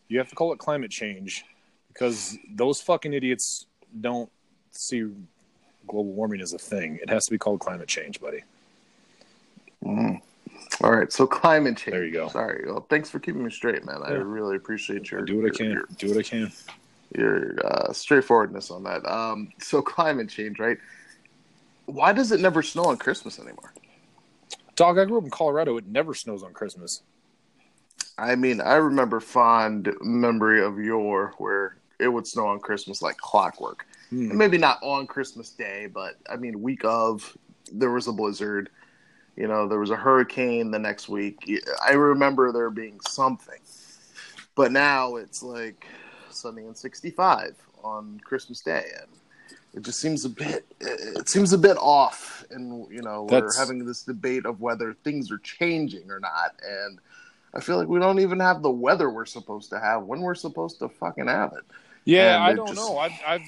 You 0.09 0.19
have 0.19 0.29
to 0.29 0.35
call 0.35 0.53
it 0.53 0.59
climate 0.59 0.91
change 0.91 1.45
because 1.89 2.37
those 2.53 2.81
fucking 2.81 3.13
idiots 3.13 3.67
don't 4.01 4.31
see 4.71 5.11
global 5.87 6.13
warming 6.13 6.41
as 6.41 6.53
a 6.53 6.59
thing. 6.59 6.99
It 7.03 7.09
has 7.09 7.25
to 7.27 7.31
be 7.31 7.39
called 7.39 7.61
climate 7.61 7.89
change, 7.89 8.21
buddy. 8.21 8.43
Mhm. 9.85 10.21
All 10.83 10.93
right, 10.93 11.13
so 11.13 11.27
climate 11.27 11.77
change. 11.77 11.93
There 11.95 12.05
you 12.05 12.13
go. 12.13 12.29
Sorry. 12.29 12.65
Well, 12.67 12.87
thanks 12.89 13.11
for 13.11 13.19
keeping 13.19 13.45
me 13.45 13.51
straight, 13.51 13.85
man. 13.85 14.03
I 14.05 14.13
really 14.13 14.57
appreciate 14.57 15.11
your 15.11 15.23
do 15.23 15.39
what 15.43 15.53
I 15.53 15.57
can. 15.57 15.71
your- 15.71 15.85
Do 15.99 16.09
what 16.09 16.19
I 16.19 16.23
can. 16.23 16.53
your 17.17 17.55
uh, 17.67 17.93
straightforwardness 17.93 18.71
on 18.71 18.85
that. 18.85 19.05
Um, 19.07 19.51
so 19.59 19.83
climate 19.83 20.29
change, 20.29 20.59
right? 20.61 20.79
Why 21.87 22.13
does 22.13 22.31
it 22.31 22.41
never 22.41 22.63
snow 22.63 22.85
on 22.85 22.99
Christmas 22.99 23.39
anymore? 23.41 23.73
Dog, 24.77 24.97
I 24.99 25.05
grew 25.05 25.19
up 25.19 25.25
in 25.25 25.31
Colorado. 25.31 25.77
It 25.77 25.87
never 25.89 26.15
snows 26.15 26.43
on 26.45 26.53
Christmas. 26.53 27.03
I 28.17 28.37
mean, 28.37 28.61
I 28.61 28.75
remember 28.75 29.19
fond 29.19 29.93
memory 30.01 30.63
of 30.63 30.79
your 30.79 31.35
where 31.39 31.77
it 32.01 32.09
would 32.09 32.27
snow 32.27 32.47
on 32.47 32.59
Christmas 32.59 33.03
like 33.03 33.17
clockwork. 33.19 33.87
Hmm. 34.11 34.31
And 34.31 34.39
maybe 34.39 34.59
not 34.59 34.79
on 34.83 35.07
Christmas 35.07 35.51
Day, 35.51 35.87
but 35.87 36.17
I 36.29 36.37
mean, 36.37 36.63
week 36.63 36.85
of 36.85 37.37
there 37.73 37.91
was 37.91 38.09
a 38.09 38.13
blizzard. 38.13 38.71
You 39.37 39.47
know, 39.47 39.69
there 39.69 39.79
was 39.79 39.91
a 39.91 39.97
hurricane 39.97 40.71
the 40.71 40.79
next 40.79 41.09
week. 41.09 41.49
I 41.87 41.93
remember 41.93 42.53
there 42.53 42.71
being 42.71 43.01
something, 43.09 43.61
but 44.55 44.73
now 44.73 45.17
it's 45.17 45.43
like 45.43 45.87
sunny 46.31 46.63
and 46.63 46.77
65 46.77 47.57
on 47.83 48.21
Christmas 48.25 48.61
Day, 48.61 48.85
and 49.01 49.09
it 49.73 49.83
just 49.83 50.01
seems 50.01 50.25
a 50.25 50.29
bit. 50.29 50.67
It 50.81 51.29
seems 51.29 51.53
a 51.53 51.59
bit 51.59 51.77
off, 51.79 52.45
and 52.51 52.91
you 52.93 53.03
know, 53.03 53.29
we're 53.31 53.57
having 53.57 53.87
this 53.87 54.03
debate 54.03 54.45
of 54.45 54.61
whether 54.61 54.93
things 54.93 55.31
are 55.31 55.39
changing 55.39 56.11
or 56.11 56.21
not, 56.21 56.57
and. 56.67 56.99
I 57.53 57.59
feel 57.59 57.79
like 57.79 57.89
we 57.89 57.99
don't 57.99 58.21
even 58.21 58.39
have 58.39 58.63
the 58.63 58.71
weather 58.71 59.11
we're 59.11 59.25
supposed 59.25 59.71
to 59.71 59.81
have 59.81 60.05
when 60.05 60.21
we're 60.21 60.37
supposed 60.37 60.79
to 60.79 60.89
fucking 60.89 61.27
have 61.27 61.53
it. 61.53 61.65
Yeah, 62.05 62.43
I 62.43 62.55
don't 62.55 62.69
just- 62.69 62.79
know. 62.79 62.99
I've, 62.99 63.13
I've, 63.27 63.43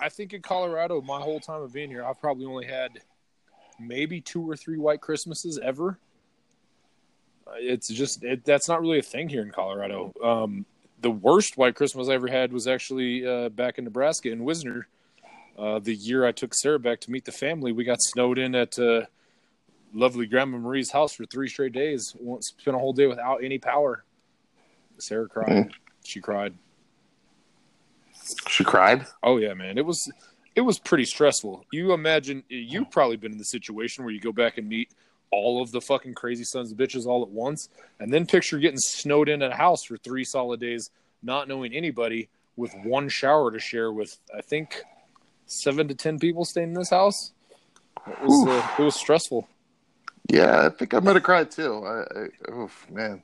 I 0.00 0.08
think 0.08 0.32
in 0.32 0.42
Colorado, 0.42 1.00
my 1.00 1.20
whole 1.20 1.40
time 1.40 1.62
of 1.62 1.72
being 1.72 1.88
here, 1.88 2.04
I've 2.04 2.20
probably 2.20 2.46
only 2.46 2.66
had 2.66 3.00
maybe 3.78 4.20
two 4.20 4.48
or 4.48 4.56
three 4.56 4.78
white 4.78 5.00
Christmases 5.00 5.58
ever. 5.58 5.98
It's 7.56 7.88
just 7.88 8.24
it, 8.24 8.44
that's 8.44 8.68
not 8.68 8.80
really 8.80 8.98
a 8.98 9.02
thing 9.02 9.28
here 9.28 9.42
in 9.42 9.50
Colorado. 9.50 10.12
Um, 10.22 10.64
the 11.00 11.10
worst 11.10 11.56
white 11.56 11.74
Christmas 11.74 12.08
I 12.08 12.14
ever 12.14 12.26
had 12.28 12.52
was 12.52 12.66
actually 12.66 13.26
uh, 13.26 13.50
back 13.50 13.78
in 13.78 13.84
Nebraska 13.84 14.30
in 14.30 14.44
Wisner. 14.44 14.88
Uh, 15.58 15.78
the 15.78 15.94
year 15.94 16.24
I 16.26 16.32
took 16.32 16.54
Sarah 16.54 16.80
back 16.80 17.00
to 17.02 17.10
meet 17.10 17.24
the 17.24 17.32
family, 17.32 17.70
we 17.72 17.84
got 17.84 17.98
snowed 18.00 18.38
in 18.38 18.54
at 18.54 18.78
uh, 18.78 19.02
lovely 19.92 20.26
Grandma 20.26 20.58
Marie's 20.58 20.90
house 20.90 21.12
for 21.12 21.24
three 21.26 21.48
straight 21.48 21.72
days. 21.72 22.16
Once 22.18 22.52
spent 22.58 22.76
a 22.76 22.80
whole 22.80 22.92
day 22.92 23.06
without 23.06 23.44
any 23.44 23.58
power. 23.58 24.04
Sarah 24.98 25.28
cried. 25.28 25.70
She 26.04 26.20
cried. 26.20 26.54
She 28.48 28.64
cried. 28.64 29.06
Oh 29.22 29.36
yeah, 29.38 29.54
man. 29.54 29.78
It 29.78 29.84
was 29.84 30.10
it 30.54 30.60
was 30.60 30.78
pretty 30.78 31.04
stressful. 31.04 31.64
You 31.72 31.92
imagine 31.92 32.42
you've 32.48 32.90
probably 32.90 33.16
been 33.16 33.32
in 33.32 33.38
the 33.38 33.44
situation 33.44 34.04
where 34.04 34.12
you 34.12 34.20
go 34.20 34.32
back 34.32 34.58
and 34.58 34.68
meet 34.68 34.90
all 35.30 35.60
of 35.60 35.72
the 35.72 35.80
fucking 35.80 36.14
crazy 36.14 36.44
sons 36.44 36.70
of 36.70 36.78
bitches 36.78 37.06
all 37.06 37.22
at 37.22 37.28
once, 37.28 37.68
and 37.98 38.12
then 38.12 38.26
picture 38.26 38.58
getting 38.58 38.78
snowed 38.78 39.28
in 39.28 39.42
at 39.42 39.50
a 39.50 39.56
house 39.56 39.82
for 39.82 39.96
three 39.96 40.24
solid 40.24 40.60
days, 40.60 40.90
not 41.22 41.48
knowing 41.48 41.74
anybody, 41.74 42.28
with 42.56 42.72
one 42.84 43.08
shower 43.08 43.50
to 43.50 43.58
share 43.58 43.92
with 43.92 44.16
I 44.36 44.40
think 44.40 44.82
seven 45.46 45.88
to 45.88 45.94
ten 45.94 46.18
people 46.18 46.44
staying 46.44 46.68
in 46.68 46.74
this 46.74 46.90
house. 46.90 47.32
It 48.06 48.20
was 48.22 48.48
uh, 48.48 48.68
it 48.78 48.84
was 48.84 48.94
stressful. 48.94 49.48
Yeah, 50.30 50.66
I 50.66 50.68
think 50.70 50.94
I 50.94 51.00
might 51.00 51.16
have 51.16 51.22
cried 51.22 51.50
too. 51.50 51.84
I, 51.84 52.04
I 52.18 52.52
oof, 52.52 52.86
man. 52.90 53.22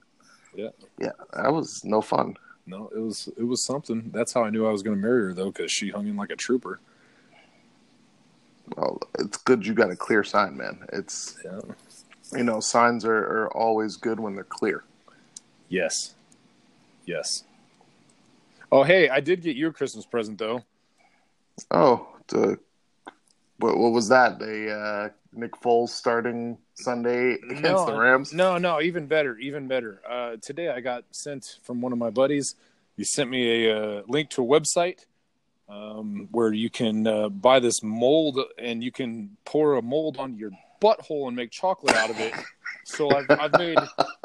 Yeah. 0.55 0.71
Yeah, 0.99 1.13
that 1.33 1.53
was 1.53 1.83
no 1.85 2.01
fun. 2.01 2.37
No, 2.71 2.89
it 2.95 2.99
was 3.01 3.29
it 3.37 3.43
was 3.43 3.65
something. 3.65 4.11
That's 4.15 4.33
how 4.33 4.45
I 4.45 4.51
knew 4.51 4.67
I 4.67 4.71
was 4.71 4.83
going 4.83 4.97
to 4.97 5.03
marry 5.03 5.25
her 5.25 5.35
though, 5.35 5.51
because 5.51 5.73
she 5.73 5.91
hung 5.91 6.07
in 6.07 6.17
like 6.17 6.31
a 6.31 6.37
trooper. 6.37 6.79
Well, 8.77 9.01
it's 9.19 9.37
good 9.39 9.67
you 9.67 9.75
got 9.75 9.91
a 9.91 9.97
clear 9.97 10.23
sign, 10.23 10.57
man. 10.57 10.87
It's 10.93 11.37
Yeah. 11.45 11.61
you 12.33 12.45
know, 12.45 12.61
signs 12.61 13.05
are, 13.05 13.17
are 13.17 13.49
always 13.57 13.97
good 13.97 14.21
when 14.21 14.37
they're 14.37 14.45
clear. 14.45 14.85
Yes. 15.69 16.15
Yes. 17.07 17.43
Oh, 18.71 18.85
hey, 18.85 19.09
I 19.09 19.19
did 19.19 19.43
get 19.43 19.57
you 19.57 19.67
a 19.67 19.73
Christmas 19.73 20.07
present 20.07 20.39
though. 20.39 20.63
Oh, 21.73 22.07
the 22.29 22.59
what 23.61 23.79
what 23.79 23.93
was 23.93 24.09
that? 24.09 24.39
The 24.39 24.73
uh 24.73 25.09
Nick 25.33 25.53
Foles 25.61 25.91
starting 25.91 26.59
Sunday 26.75 27.35
against 27.35 27.63
No, 27.63 27.87
the 27.87 27.95
Rams? 27.97 28.33
No, 28.33 28.59
no, 28.59 28.81
even 28.81 29.07
better, 29.07 29.39
even 29.39 29.69
better. 29.69 30.01
Uh, 30.09 30.37
today 30.43 30.69
I 30.69 30.81
got 30.81 31.05
sent 31.13 31.59
from 31.63 31.81
one 31.81 31.93
of 31.93 31.99
my 31.99 32.11
buddies. 32.11 32.57
He 32.97 33.05
sent 33.05 33.31
me 33.31 33.67
a 33.67 33.77
uh, 33.77 34.03
link 34.09 34.31
to 34.31 34.43
a 34.43 34.47
website 34.47 35.07
um, 35.69 36.29
where 36.33 36.53
you 36.53 36.69
can 36.69 37.07
uh, 37.07 37.29
buy 37.29 37.61
this 37.61 37.83
mold 37.83 38.41
and 38.59 38.83
you 38.83 38.91
can 38.91 39.37
pour 39.45 39.77
a 39.77 39.83
mold 39.83 40.17
on 40.19 40.37
your 40.37 40.51
butthole 40.83 41.29
and 41.29 41.37
make 41.37 41.51
chocolate 41.51 41.95
out 41.95 42.11
of 42.11 42.19
it. 42.19 42.35
So 42.85 43.09
I've, 43.15 43.31
I've 43.31 43.53
made 43.53 43.79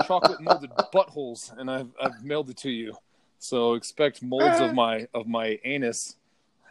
chocolate 0.08 0.41
molded 0.41 0.71
buttholes 0.93 1.56
and 1.56 1.69
I've, 1.69 1.89
I've 2.02 2.24
mailed 2.24 2.50
it 2.50 2.58
to 2.58 2.71
you. 2.71 2.98
So 3.38 3.76
expect 3.76 4.24
molds 4.24 4.60
of 4.60 4.74
my 4.74 5.08
of 5.13 5.28
my 5.28 5.60
anus 5.63 6.15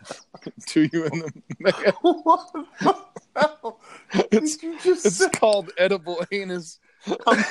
to 0.67 0.89
you 0.93 1.05
in 1.07 1.19
the 1.21 1.33
mail. 1.61 1.95
what 2.23 2.53
the 2.53 2.97
hell 3.37 3.81
It's- 4.31 4.59
It's 4.63 5.17
say? 5.19 5.29
called 5.31 5.71
edible 5.79 6.25
anus. 6.33 6.79
Um, 7.27 7.45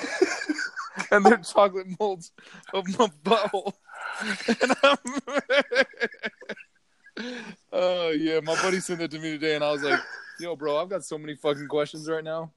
and 1.11 1.25
they're 1.25 1.37
chocolate 1.37 1.87
molds 1.99 2.31
of 2.73 2.87
my 2.97 3.07
butthole. 3.23 3.73
And 4.61 4.73
I'm 4.83 4.97
Oh 7.71 8.09
yeah, 8.11 8.39
my 8.41 8.55
buddy 8.61 8.79
sent 8.79 8.99
that 8.99 9.11
to 9.11 9.19
me 9.19 9.31
today 9.31 9.55
and 9.55 9.63
I 9.63 9.71
was 9.71 9.83
like, 9.83 9.99
yo, 10.39 10.55
bro, 10.55 10.77
I've 10.77 10.89
got 10.89 11.03
so 11.03 11.17
many 11.17 11.35
fucking 11.35 11.67
questions 11.67 12.09
right 12.09 12.23
now. 12.23 12.51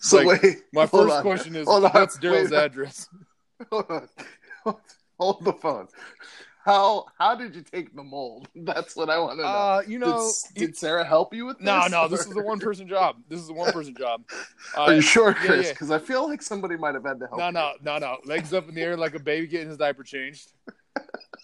So 0.00 0.18
like, 0.22 0.42
wait, 0.42 0.56
My 0.72 0.86
first 0.86 1.16
on. 1.16 1.22
question 1.22 1.56
is 1.56 1.66
Hold 1.66 1.82
what's 1.82 2.16
Daryl's 2.18 2.52
address? 2.52 3.08
Hold 3.72 3.86
on. 3.90 4.08
Hold 5.18 5.44
the 5.44 5.52
phone. 5.54 5.88
How 6.68 7.06
how 7.18 7.34
did 7.34 7.56
you 7.56 7.62
take 7.62 7.96
the 7.96 8.02
mold? 8.02 8.46
That's 8.54 8.94
what 8.94 9.08
I 9.08 9.18
want 9.18 9.38
to 9.38 9.42
know. 9.42 9.48
Uh, 9.48 9.82
you 9.86 9.98
know, 9.98 10.30
did, 10.54 10.66
did 10.66 10.76
Sarah 10.76 11.02
help 11.02 11.32
you 11.32 11.46
with 11.46 11.56
this? 11.56 11.64
no, 11.64 11.86
no, 11.86 12.08
this 12.08 12.26
is 12.26 12.36
a 12.36 12.42
one 12.42 12.58
person 12.58 12.86
job. 12.86 13.16
This 13.26 13.40
is 13.40 13.48
a 13.48 13.54
one 13.54 13.72
person 13.72 13.94
job. 13.98 14.24
Uh, 14.76 14.80
Are 14.82 14.94
you 14.94 15.00
sure, 15.00 15.30
yeah, 15.30 15.46
Chris? 15.46 15.66
yeah. 15.66 15.72
Because 15.72 15.90
I 15.90 15.98
feel 15.98 16.28
like 16.28 16.42
somebody 16.42 16.76
might 16.76 16.94
have 16.94 17.04
had 17.04 17.20
to 17.20 17.26
help. 17.26 17.38
No, 17.38 17.48
no, 17.48 17.72
no, 17.82 17.96
no. 17.96 18.18
Legs 18.26 18.52
up 18.52 18.68
in 18.68 18.74
the 18.74 18.82
air 18.82 18.98
like 18.98 19.14
a 19.14 19.18
baby 19.18 19.46
getting 19.46 19.68
his 19.68 19.78
diaper 19.78 20.02
changed. 20.02 20.52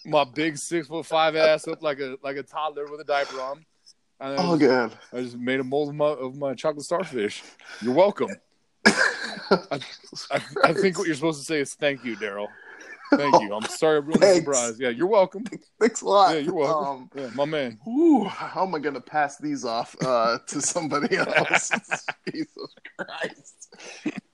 My 0.05 0.25
big 0.25 0.59
six 0.59 0.87
foot 0.87 1.07
five 1.07 1.35
ass 1.35 1.67
up 1.67 1.81
like 1.81 1.99
a 1.99 2.17
like 2.21 2.37
a 2.37 2.43
toddler 2.43 2.85
with 2.91 3.01
a 3.01 3.05
diaper 3.05 3.41
on. 3.41 3.65
And 4.19 4.39
I, 4.39 4.43
Oh 4.47 4.57
god. 4.57 4.95
I 5.11 5.21
just 5.21 5.37
made 5.37 5.59
a 5.59 5.63
mold 5.63 5.89
of 5.89 5.95
my 5.95 6.05
of 6.05 6.35
my 6.35 6.53
chocolate 6.53 6.85
starfish. 6.85 7.41
You're 7.81 7.95
welcome. 7.95 8.29
I, 8.85 9.79
I 10.63 10.73
think 10.73 10.99
what 10.99 11.07
you're 11.07 11.15
supposed 11.15 11.39
to 11.39 11.45
say 11.45 11.61
is 11.61 11.73
thank 11.73 12.05
you, 12.05 12.15
Daryl. 12.15 12.47
Thank 13.11 13.41
you. 13.41 13.53
I'm 13.53 13.65
sorry 13.65 13.97
I 13.97 13.99
ruined 13.99 14.21
the 14.21 14.25
Thanks. 14.27 14.39
surprise. 14.45 14.79
Yeah, 14.79 14.89
you're 14.89 15.07
welcome. 15.07 15.43
Thanks 15.79 16.01
a 16.01 16.05
lot. 16.05 16.33
Yeah, 16.33 16.39
you're 16.41 16.53
welcome. 16.53 17.03
Um, 17.03 17.09
Yeah, 17.15 17.29
my 17.35 17.45
man. 17.45 17.79
how 18.29 18.63
am 18.65 18.73
I 18.75 18.79
going 18.79 18.95
to 18.95 19.01
pass 19.01 19.37
these 19.37 19.63
off 19.65 19.95
uh, 20.03 20.39
to 20.47 20.61
somebody 20.61 21.15
else? 21.17 21.71
Jesus 22.31 22.75
Christ! 22.97 23.75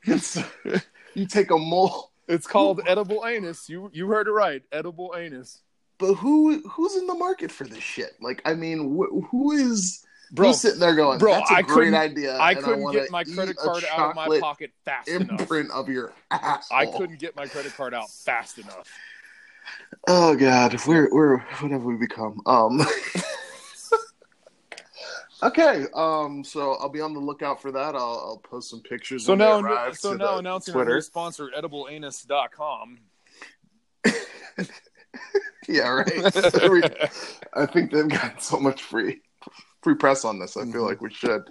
It's, 0.03 0.37
you 1.15 1.25
take 1.27 1.51
a 1.51 1.57
mole. 1.57 2.11
It's 2.27 2.47
called 2.47 2.81
edible 2.87 3.25
anus. 3.25 3.67
You 3.69 3.89
you 3.93 4.07
heard 4.07 4.27
it 4.27 4.31
right. 4.31 4.61
Edible 4.71 5.13
anus. 5.17 5.61
but 5.97 6.13
who 6.15 6.61
who's 6.69 6.95
in 6.95 7.05
the 7.07 7.13
market 7.13 7.51
for 7.51 7.65
this 7.65 7.83
shit? 7.83 8.11
Like, 8.21 8.41
I 8.45 8.53
mean, 8.53 8.95
wh- 8.97 9.27
who 9.29 9.51
is 9.51 10.03
Bro, 10.31 10.47
who's 10.47 10.61
sitting 10.61 10.79
there 10.79 10.95
going, 10.95 11.19
bro, 11.19 11.33
"That's 11.33 11.51
a 11.51 11.55
I 11.55 11.61
great 11.61 11.93
idea"? 11.93 12.39
I 12.39 12.55
couldn't 12.55 12.81
wanna 12.81 12.99
get 12.99 13.11
my 13.11 13.25
credit 13.25 13.57
card 13.57 13.83
out 13.91 14.11
of 14.11 14.15
my 14.15 14.39
pocket 14.39 14.71
fast 14.85 15.09
enough. 15.09 15.41
Imprint 15.41 15.71
of 15.71 15.89
your 15.89 16.13
asshole. 16.31 16.77
I 16.77 16.85
couldn't 16.85 17.19
get 17.19 17.35
my 17.35 17.47
credit 17.47 17.75
card 17.75 17.93
out 17.93 18.09
fast 18.09 18.57
enough. 18.57 18.87
Oh 20.07 20.33
God, 20.35 20.79
we're 20.87 21.13
we're 21.13 21.39
what 21.39 21.71
have 21.71 21.83
we 21.83 21.97
become? 21.97 22.39
Um. 22.45 22.81
okay, 25.43 25.87
um. 25.93 26.45
So 26.45 26.75
I'll 26.75 26.87
be 26.87 27.01
on 27.01 27.13
the 27.13 27.19
lookout 27.19 27.61
for 27.61 27.73
that. 27.73 27.93
I'll, 27.93 28.01
I'll 28.01 28.41
post 28.41 28.69
some 28.69 28.79
pictures. 28.79 29.25
So 29.25 29.35
now, 29.35 29.91
so 29.91 30.13
now 30.13 30.37
announcing 30.37 30.73
our 30.75 30.83
Twitter. 30.83 30.95
new 30.95 31.01
sponsor, 31.01 31.49
edibleanus.com. 31.57 32.99
Yeah, 35.67 35.89
right. 35.89 36.25
I 37.53 37.67
think 37.67 37.91
they've 37.91 38.09
got 38.09 38.41
so 38.41 38.59
much 38.59 38.81
free 38.81 39.21
free 39.81 39.95
press 39.95 40.23
on 40.25 40.39
this. 40.39 40.57
I 40.57 40.63
feel 40.65 40.83
Mhm. 40.83 40.87
like 40.87 41.01
we 41.01 41.11
should 41.13 41.49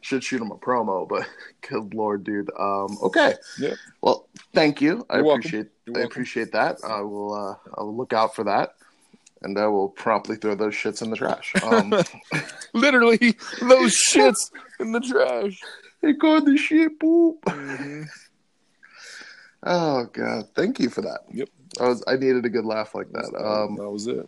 should 0.00 0.22
shoot 0.24 0.40
him 0.42 0.50
a 0.50 0.56
promo, 0.56 1.08
but 1.08 1.26
good 1.68 1.94
lord, 1.94 2.24
dude. 2.24 2.50
Um. 2.58 2.98
Okay. 3.02 3.34
Yep. 3.58 3.76
Well, 4.02 4.28
thank 4.54 4.80
you. 4.80 5.04
I 5.10 5.16
You're 5.16 5.24
welcome. 5.24 5.40
appreciate 5.40 5.66
You're 5.86 5.96
I 5.96 5.98
welcome. 6.00 6.12
appreciate 6.12 6.52
that. 6.52 6.78
I 6.84 7.00
will 7.02 7.32
uh, 7.34 7.54
I 7.78 7.82
will 7.82 7.96
look 7.96 8.12
out 8.12 8.34
for 8.34 8.44
that, 8.44 8.74
and 9.42 9.58
I 9.58 9.66
will 9.66 9.88
promptly 9.88 10.36
throw 10.36 10.54
those 10.54 10.74
shits 10.74 11.02
in 11.02 11.10
the 11.10 11.16
trash. 11.16 11.54
Um, 11.62 11.94
Literally, 12.74 13.36
those 13.60 13.96
shits 14.12 14.50
in 14.80 14.92
the 14.92 15.00
trash. 15.00 15.60
Hey, 16.02 16.12
God, 16.12 16.46
the 16.46 16.56
shit 16.56 16.98
poop. 17.00 17.40
Mhm. 17.44 18.06
Oh 19.64 20.04
God, 20.12 20.44
thank 20.54 20.78
you 20.78 20.88
for 20.88 21.02
that. 21.02 21.20
Yep. 21.32 21.48
I 21.80 21.88
was 21.88 22.04
I 22.06 22.14
needed 22.16 22.44
a 22.44 22.48
good 22.48 22.64
laugh 22.64 22.94
like 22.94 23.10
that. 23.12 23.34
Um, 23.36 23.74
that 23.76 23.90
was 23.90 24.06
it. 24.06 24.26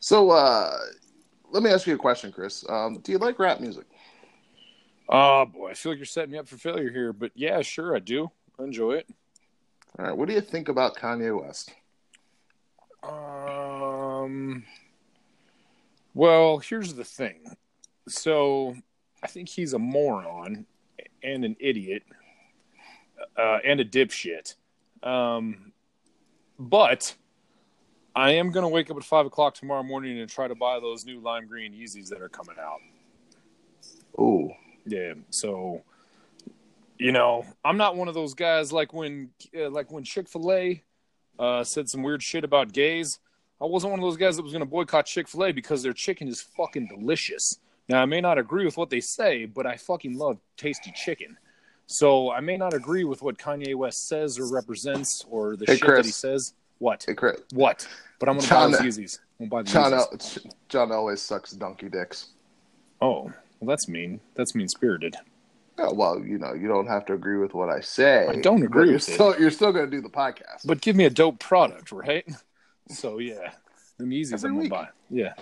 so 0.00 0.30
uh, 0.30 0.76
let 1.52 1.62
me 1.62 1.70
ask 1.70 1.86
you 1.86 1.94
a 1.94 1.98
question, 1.98 2.32
Chris. 2.32 2.64
Um, 2.68 2.98
do 3.02 3.12
you 3.12 3.18
like 3.18 3.38
rap 3.38 3.60
music? 3.60 3.84
Oh 5.08 5.44
boy, 5.44 5.70
I 5.70 5.74
feel 5.74 5.92
like 5.92 5.98
you're 5.98 6.06
setting 6.06 6.32
me 6.32 6.38
up 6.38 6.48
for 6.48 6.56
failure 6.56 6.90
here, 6.90 7.12
but 7.12 7.30
yeah, 7.34 7.60
sure, 7.60 7.94
I 7.94 7.98
do. 7.98 8.30
I 8.58 8.64
enjoy 8.64 8.92
it. 8.92 9.08
All 9.98 10.06
right, 10.06 10.16
what 10.16 10.28
do 10.28 10.34
you 10.34 10.40
think 10.40 10.68
about 10.68 10.96
Kanye 10.96 11.38
West? 11.38 11.74
Um. 13.02 14.64
Well, 16.14 16.58
here's 16.58 16.94
the 16.94 17.04
thing. 17.04 17.56
So, 18.08 18.74
I 19.22 19.26
think 19.26 19.48
he's 19.48 19.72
a 19.72 19.78
moron 19.78 20.66
and 21.22 21.44
an 21.44 21.56
idiot 21.60 22.02
uh, 23.36 23.58
and 23.64 23.80
a 23.80 23.84
dipshit. 23.84 24.54
Um, 25.02 25.72
but 26.58 27.14
I 28.14 28.32
am 28.32 28.50
going 28.50 28.62
to 28.62 28.68
wake 28.68 28.90
up 28.90 28.96
at 28.96 29.04
five 29.04 29.26
o'clock 29.26 29.54
tomorrow 29.54 29.82
morning 29.82 30.20
and 30.20 30.28
try 30.28 30.46
to 30.46 30.54
buy 30.54 30.80
those 30.80 31.04
new 31.04 31.20
lime 31.20 31.46
green 31.46 31.72
Yeezys 31.72 32.08
that 32.08 32.20
are 32.20 32.28
coming 32.28 32.56
out. 32.60 32.80
Oh, 34.18 34.50
Yeah. 34.84 35.14
So, 35.30 35.82
you 36.98 37.12
know, 37.12 37.46
I'm 37.64 37.76
not 37.76 37.96
one 37.96 38.08
of 38.08 38.14
those 38.14 38.34
guys 38.34 38.72
like 38.72 38.92
when, 38.92 39.30
uh, 39.56 39.70
like 39.70 39.90
when 39.90 40.04
Chick 40.04 40.28
Fil 40.28 40.52
A 40.52 40.82
uh, 41.38 41.64
said 41.64 41.88
some 41.88 42.02
weird 42.02 42.22
shit 42.22 42.44
about 42.44 42.72
gays. 42.72 43.18
I 43.60 43.64
wasn't 43.64 43.92
one 43.92 44.00
of 44.00 44.04
those 44.04 44.16
guys 44.16 44.36
that 44.36 44.42
was 44.42 44.52
going 44.52 44.64
to 44.64 44.68
boycott 44.68 45.06
Chick 45.06 45.28
Fil 45.28 45.46
A 45.46 45.52
because 45.52 45.82
their 45.82 45.92
chicken 45.92 46.28
is 46.28 46.40
fucking 46.40 46.88
delicious. 46.88 47.58
Now, 47.88 48.02
I 48.02 48.06
may 48.06 48.20
not 48.20 48.38
agree 48.38 48.64
with 48.64 48.76
what 48.76 48.90
they 48.90 49.00
say, 49.00 49.46
but 49.46 49.66
I 49.66 49.76
fucking 49.76 50.16
love 50.16 50.38
tasty 50.56 50.92
chicken. 50.94 51.36
So 51.86 52.30
I 52.30 52.40
may 52.40 52.56
not 52.56 52.74
agree 52.74 53.04
with 53.04 53.22
what 53.22 53.38
Kanye 53.38 53.74
West 53.74 54.08
says 54.08 54.38
or 54.38 54.52
represents 54.52 55.24
or 55.28 55.56
the 55.56 55.66
Hey, 55.66 55.76
shit 55.76 55.88
that 55.88 56.04
he 56.04 56.10
says. 56.10 56.54
What? 56.82 57.06
Chris. 57.16 57.40
What? 57.54 57.86
But 58.18 58.28
I'm 58.28 58.36
gonna 58.36 58.48
John- 58.48 58.72
buy 58.72 58.78
those 58.78 58.98
Yeezys. 58.98 59.18
I'm 59.40 59.48
gonna 59.48 59.50
buy 59.50 59.62
the 59.62 59.70
John, 59.70 59.92
Yeezys. 59.92 60.44
al- 60.46 60.52
John 60.68 60.90
always 60.92 61.22
sucks 61.22 61.52
donkey 61.52 61.88
dicks. 61.88 62.30
Oh, 63.00 63.22
well, 63.60 63.68
that's 63.68 63.88
mean. 63.88 64.18
That's 64.34 64.54
mean 64.56 64.66
spirited. 64.68 65.14
Oh, 65.78 65.94
well, 65.94 66.18
you 66.18 66.38
know, 66.38 66.52
you 66.54 66.66
don't 66.68 66.86
have 66.88 67.06
to 67.06 67.12
agree 67.14 67.38
with 67.38 67.54
what 67.54 67.68
I 67.68 67.80
say. 67.80 68.26
I 68.28 68.36
don't 68.40 68.62
agree 68.62 68.90
you're 68.90 68.98
still, 68.98 69.38
You're 69.40 69.50
still 69.50 69.72
going 69.72 69.86
to 69.86 69.90
do 69.90 70.02
the 70.02 70.08
podcast. 70.10 70.66
But 70.66 70.80
give 70.82 70.94
me 70.96 71.04
a 71.06 71.10
dope 71.10 71.38
product, 71.38 71.92
right? 71.92 72.26
So 72.88 73.18
yeah, 73.18 73.52
the 73.96 74.04
Yeezys 74.04 74.32
Every 74.34 74.48
I'm 74.48 74.54
gonna 74.56 74.62
week. 74.62 74.70
buy. 74.70 74.88
Yeah, 75.08 75.34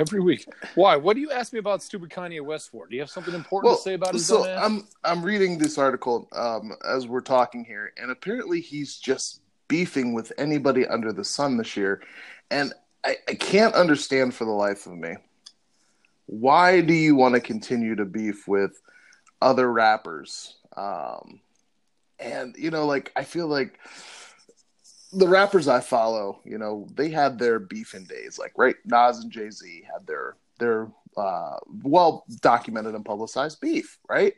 every 0.00 0.20
week. 0.20 0.44
Why? 0.74 0.96
What 0.96 1.14
do 1.14 1.20
you 1.20 1.30
ask 1.30 1.52
me 1.52 1.60
about 1.60 1.84
stupid 1.84 2.10
Kanye 2.10 2.40
West 2.44 2.72
for? 2.72 2.88
Do 2.88 2.96
you 2.96 3.00
have 3.00 3.08
something 3.10 3.32
important 3.32 3.76
to 3.76 3.82
say 3.82 3.94
about 3.94 4.14
his 4.14 4.26
so? 4.26 4.44
I'm 4.44 4.88
I'm 5.04 5.22
reading 5.24 5.56
this 5.56 5.78
article 5.78 6.28
um, 6.32 6.72
as 6.86 7.06
we're 7.06 7.20
talking 7.22 7.64
here, 7.64 7.92
and 7.96 8.10
apparently 8.10 8.60
he's 8.60 8.96
just 8.98 9.40
beefing 9.70 10.12
with 10.12 10.32
anybody 10.36 10.86
under 10.86 11.14
the 11.14 11.24
sun 11.24 11.56
this 11.56 11.76
year, 11.78 12.02
and 12.50 12.74
I, 13.04 13.16
I 13.26 13.34
can't 13.34 13.74
understand 13.74 14.34
for 14.34 14.44
the 14.44 14.50
life 14.50 14.86
of 14.86 14.92
me 14.92 15.14
why 16.30 16.80
do 16.80 16.92
you 16.92 17.16
want 17.16 17.34
to 17.34 17.40
continue 17.40 17.96
to 17.96 18.04
beef 18.04 18.46
with 18.46 18.80
other 19.42 19.70
rappers? 19.70 20.56
Um, 20.76 21.40
and 22.20 22.54
you 22.56 22.70
know, 22.70 22.86
like 22.86 23.10
I 23.16 23.24
feel 23.24 23.48
like 23.48 23.78
the 25.12 25.26
rappers 25.26 25.66
I 25.66 25.80
follow, 25.80 26.40
you 26.44 26.56
know, 26.56 26.86
they 26.94 27.08
had 27.10 27.38
their 27.38 27.58
beefing 27.58 28.04
days. 28.04 28.38
Like, 28.38 28.52
right, 28.56 28.76
Nas 28.84 29.18
and 29.18 29.32
Jay 29.32 29.50
Z 29.50 29.84
had 29.92 30.06
their 30.06 30.36
their 30.60 30.88
uh, 31.16 31.56
well 31.82 32.24
documented 32.40 32.94
and 32.94 33.04
publicized 33.04 33.60
beef, 33.60 33.98
right? 34.08 34.34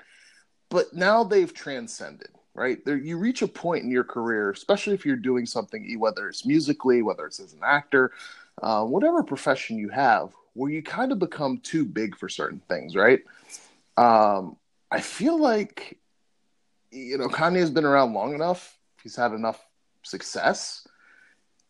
But 0.70 0.94
now 0.94 1.24
they've 1.24 1.52
transcended, 1.52 2.30
right? 2.54 2.84
There, 2.84 2.96
you 2.96 3.18
reach 3.18 3.42
a 3.42 3.48
point 3.48 3.84
in 3.84 3.90
your 3.90 4.04
career, 4.04 4.50
especially 4.50 4.94
if 4.94 5.06
you're 5.06 5.16
doing 5.16 5.46
something, 5.46 5.98
whether 5.98 6.28
it's 6.28 6.44
musically, 6.44 7.02
whether 7.02 7.26
it's 7.26 7.40
as 7.40 7.52
an 7.54 7.60
actor, 7.64 8.12
uh, 8.62 8.84
whatever 8.84 9.22
profession 9.22 9.78
you 9.78 9.88
have, 9.88 10.32
where 10.54 10.70
you 10.70 10.82
kind 10.82 11.12
of 11.12 11.18
become 11.18 11.58
too 11.58 11.84
big 11.84 12.16
for 12.16 12.28
certain 12.28 12.60
things, 12.68 12.94
right? 12.94 13.20
Um, 13.96 14.56
I 14.90 15.00
feel 15.00 15.38
like, 15.38 15.98
you 16.90 17.16
know, 17.16 17.28
Kanye's 17.28 17.70
been 17.70 17.86
around 17.86 18.12
long 18.12 18.34
enough. 18.34 18.78
He's 19.02 19.16
had 19.16 19.32
enough 19.32 19.64
success. 20.02 20.86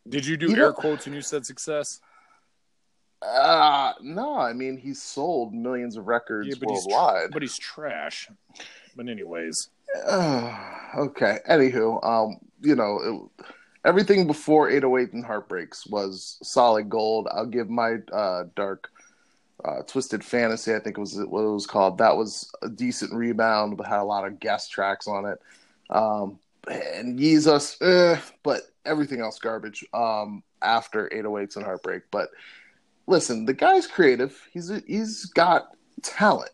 Did 0.08 0.26
you 0.26 0.36
do 0.36 0.46
you 0.46 0.56
air 0.56 0.62
know- 0.62 0.72
quotes 0.72 1.06
when 1.06 1.14
you 1.14 1.22
said 1.22 1.46
success? 1.46 2.00
Uh, 3.22 3.92
no, 4.02 4.36
I 4.36 4.52
mean, 4.52 4.76
he's 4.76 5.00
sold 5.00 5.54
millions 5.54 5.96
of 5.96 6.08
records 6.08 6.48
Yeah, 6.48 6.54
but 6.58 6.70
he's 6.70 6.84
worldwide. 6.84 7.30
But 7.30 7.42
he's 7.42 7.56
trash. 7.56 8.28
But 8.96 9.08
anyways, 9.08 9.68
Uh, 10.06 10.56
okay. 10.96 11.38
Anywho, 11.48 12.04
um, 12.04 12.38
you 12.60 12.74
know, 12.74 13.30
it, 13.38 13.46
everything 13.84 14.26
before 14.26 14.70
808 14.70 15.12
and 15.12 15.24
Heartbreaks 15.24 15.86
was 15.86 16.38
solid 16.42 16.88
gold. 16.88 17.28
I'll 17.30 17.46
give 17.46 17.68
my 17.68 17.96
uh, 18.12 18.44
Dark 18.54 18.90
uh, 19.64 19.82
Twisted 19.82 20.24
Fantasy, 20.24 20.74
I 20.74 20.80
think 20.80 20.98
it 20.98 21.00
was 21.00 21.16
what 21.16 21.42
it 21.42 21.52
was 21.52 21.66
called. 21.66 21.98
That 21.98 22.16
was 22.16 22.52
a 22.62 22.68
decent 22.68 23.12
rebound, 23.12 23.76
but 23.76 23.86
had 23.86 24.00
a 24.00 24.04
lot 24.04 24.26
of 24.26 24.40
guest 24.40 24.72
tracks 24.72 25.06
on 25.06 25.26
it. 25.26 25.38
Um, 25.90 26.38
and 26.68 27.18
Jesus, 27.18 27.80
eh, 27.80 28.18
but 28.42 28.62
everything 28.84 29.20
else 29.20 29.38
garbage 29.38 29.84
um, 29.94 30.42
after 30.62 31.08
808s 31.10 31.56
and 31.56 31.64
Heartbreak. 31.64 32.04
But 32.10 32.30
listen, 33.06 33.44
the 33.44 33.54
guy's 33.54 33.86
creative. 33.86 34.48
He's 34.52 34.70
he's 34.86 35.26
got 35.26 35.76
talent. 36.02 36.50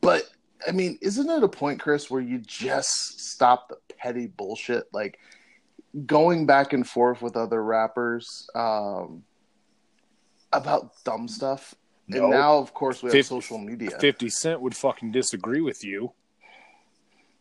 But 0.00 0.24
I 0.66 0.72
mean, 0.72 0.98
isn't 1.02 1.28
it 1.28 1.42
a 1.42 1.48
point, 1.48 1.80
Chris, 1.80 2.10
where 2.10 2.20
you 2.20 2.38
just 2.38 3.20
stop 3.20 3.68
the 3.68 3.76
petty 3.96 4.26
bullshit, 4.26 4.84
like 4.92 5.18
going 6.06 6.46
back 6.46 6.72
and 6.72 6.86
forth 6.86 7.20
with 7.22 7.36
other 7.36 7.62
rappers 7.62 8.48
um, 8.54 9.24
about 10.52 10.92
dumb 11.04 11.28
stuff? 11.28 11.74
No. 12.08 12.24
And 12.24 12.30
now, 12.30 12.58
of 12.58 12.74
course, 12.74 13.02
we 13.02 13.08
have 13.08 13.12
Fif- 13.12 13.26
social 13.26 13.58
media. 13.58 13.90
50 13.98 14.28
Cent 14.28 14.60
would 14.60 14.76
fucking 14.76 15.12
disagree 15.12 15.60
with 15.60 15.84
you. 15.84 16.12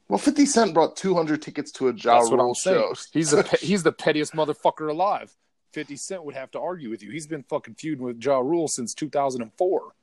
well, 0.08 0.20
Fifty 0.20 0.46
Cent 0.46 0.74
brought 0.74 0.96
two 0.96 1.16
hundred 1.16 1.42
tickets 1.42 1.72
to 1.74 1.90
a 1.90 1.94
Ja 1.94 2.20
That's 2.20 2.32
Rule 2.32 2.54
show. 2.54 2.94
He's 3.12 3.32
the 3.32 3.44
pe- 3.50 3.58
he's 3.66 3.84
the 3.84 3.92
pettiest 3.92 4.34
motherfucker 4.34 4.90
alive. 4.90 5.36
50 5.74 5.96
Cent 5.96 6.26
would 6.26 6.36
have 6.36 6.52
to 6.52 6.60
argue 6.60 6.90
with 6.90 7.02
you. 7.02 7.12
He's 7.12 7.28
been 7.28 7.44
fucking 7.44 7.76
feuding 7.76 8.04
with 8.04 8.22
Ja 8.22 8.40
Rule 8.40 8.68
since 8.68 8.94
2004. 8.94 9.94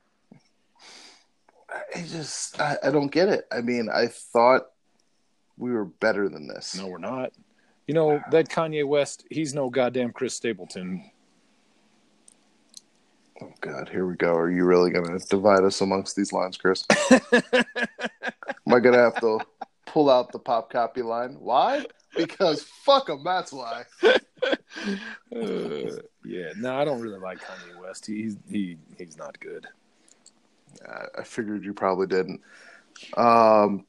I 1.95 2.01
just, 2.01 2.59
I, 2.59 2.77
I 2.83 2.91
don't 2.91 3.11
get 3.11 3.29
it. 3.29 3.45
I 3.51 3.61
mean, 3.61 3.89
I 3.93 4.07
thought 4.07 4.67
we 5.57 5.71
were 5.71 5.85
better 5.85 6.29
than 6.29 6.47
this. 6.47 6.75
No, 6.75 6.87
we're 6.87 6.97
not. 6.97 7.31
You 7.87 7.93
know, 7.93 8.21
that 8.31 8.49
Kanye 8.49 8.87
West, 8.87 9.25
he's 9.29 9.53
no 9.53 9.69
goddamn 9.69 10.11
Chris 10.11 10.35
Stapleton. 10.35 11.09
Oh 13.41 13.51
God, 13.61 13.89
here 13.89 14.05
we 14.05 14.15
go. 14.15 14.33
Are 14.33 14.51
you 14.51 14.65
really 14.65 14.91
going 14.91 15.17
to 15.17 15.25
divide 15.27 15.63
us 15.63 15.81
amongst 15.81 16.15
these 16.15 16.33
lines, 16.33 16.57
Chris? 16.57 16.85
Am 17.11 17.63
I 18.67 18.79
going 18.79 18.93
to 18.93 18.99
have 18.99 19.19
to 19.21 19.39
pull 19.85 20.09
out 20.09 20.31
the 20.31 20.39
pop 20.39 20.71
copy 20.71 21.01
line? 21.01 21.37
Why? 21.39 21.85
Because 22.15 22.63
fuck 22.63 23.07
them. 23.07 23.23
That's 23.23 23.51
why. 23.51 23.83
Uh, 25.35 25.97
yeah, 26.23 26.51
no, 26.57 26.79
I 26.79 26.85
don't 26.85 27.01
really 27.01 27.19
like 27.19 27.39
Kanye 27.39 27.81
West. 27.81 28.05
He's 28.05 28.37
he 28.49 28.77
he's 28.97 29.17
not 29.17 29.37
good. 29.39 29.67
I- 31.19 31.23
figured 31.23 31.63
you 31.63 31.73
probably 31.73 32.07
didn't. 32.07 32.41
Um, 33.17 33.85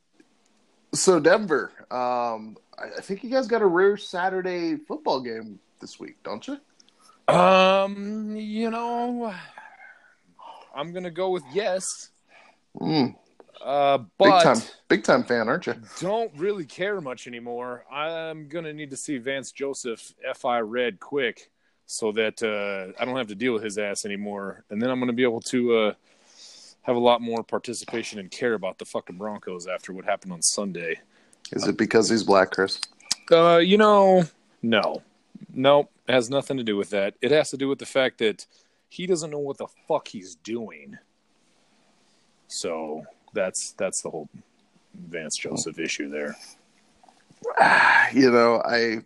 so 0.93 1.21
Denver, 1.21 1.73
um, 1.91 2.57
I, 2.79 2.99
I 2.99 3.01
think 3.01 3.23
you 3.25 3.31
guys 3.31 3.47
got 3.47 3.63
a 3.63 3.67
rare 3.67 3.97
Saturday 3.97 4.77
football 4.77 5.21
game 5.21 5.59
this 5.81 5.99
week, 5.99 6.17
don't 6.23 6.47
you? 6.47 6.59
Um, 7.33 8.35
you 8.37 8.71
know, 8.71 9.33
I'm 10.75 10.93
gonna 10.93 11.11
go 11.11 11.31
with 11.31 11.45
yes. 11.53 12.11
Mm, 12.77 13.15
Uh, 13.65 13.99
big 14.19 14.33
time, 14.43 14.57
big 14.89 15.05
time 15.05 15.23
fan, 15.25 15.49
aren't 15.49 15.67
you? 15.67 15.75
don't 16.01 16.33
really 16.37 16.65
care 16.65 17.01
much 17.01 17.27
anymore. 17.27 17.85
I'm 17.93 18.49
gonna 18.49 18.73
need 18.73 18.91
to 18.91 18.97
see 18.97 19.19
Vance 19.19 19.53
Joseph 19.53 20.13
fi 20.35 20.61
red 20.61 20.99
quick 20.99 21.51
so 21.87 22.13
that 22.13 22.43
uh, 22.43 22.93
I 23.01 23.05
don't 23.05 23.17
have 23.17 23.29
to 23.29 23.35
deal 23.35 23.53
with 23.53 23.63
his 23.65 23.77
ass 23.79 24.05
anymore, 24.05 24.65
and 24.71 24.81
then 24.81 24.91
I'm 24.91 24.99
gonna 24.99 25.13
be 25.13 25.25
able 25.25 25.41
to 25.43 25.77
uh, 25.77 25.95
have 26.83 26.97
a 26.97 27.01
lot 27.01 27.21
more 27.21 27.43
participation 27.43 28.19
and 28.19 28.31
care 28.31 28.55
about 28.55 28.79
the 28.79 28.85
fucking 28.85 29.17
Broncos 29.17 29.67
after 29.67 29.93
what 29.93 30.05
happened 30.05 30.33
on 30.33 30.43
Sunday. 30.43 31.01
Is 31.53 31.67
it 31.67 31.77
because 31.77 32.09
he's 32.09 32.25
black, 32.25 32.51
Chris? 32.51 32.81
Uh, 33.31 33.59
you 33.59 33.77
know, 33.77 34.25
no, 34.63 35.03
no, 35.55 35.89
it 36.09 36.13
has 36.13 36.31
nothing 36.31 36.57
to 36.57 36.65
do 36.65 36.77
with 36.77 36.91
that. 36.91 37.15
It 37.21 37.31
has 37.31 37.51
to 37.51 37.57
do 37.57 37.69
with 37.69 37.79
the 37.79 37.87
fact 37.87 38.19
that 38.19 38.47
he 38.89 39.07
doesn't 39.07 39.31
know 39.31 39.39
what 39.39 39.59
the 39.59 39.69
fuck 39.87 40.09
he's 40.09 40.35
doing. 40.37 40.99
So 42.49 43.05
that's 43.33 43.73
that's 43.73 44.03
the 44.03 44.11
whole 44.11 44.29
Vance 44.95 45.37
Joseph 45.37 45.79
issue 45.79 46.09
there. 46.09 46.37
you 48.13 48.31
know, 48.31 48.63
I 48.65 48.99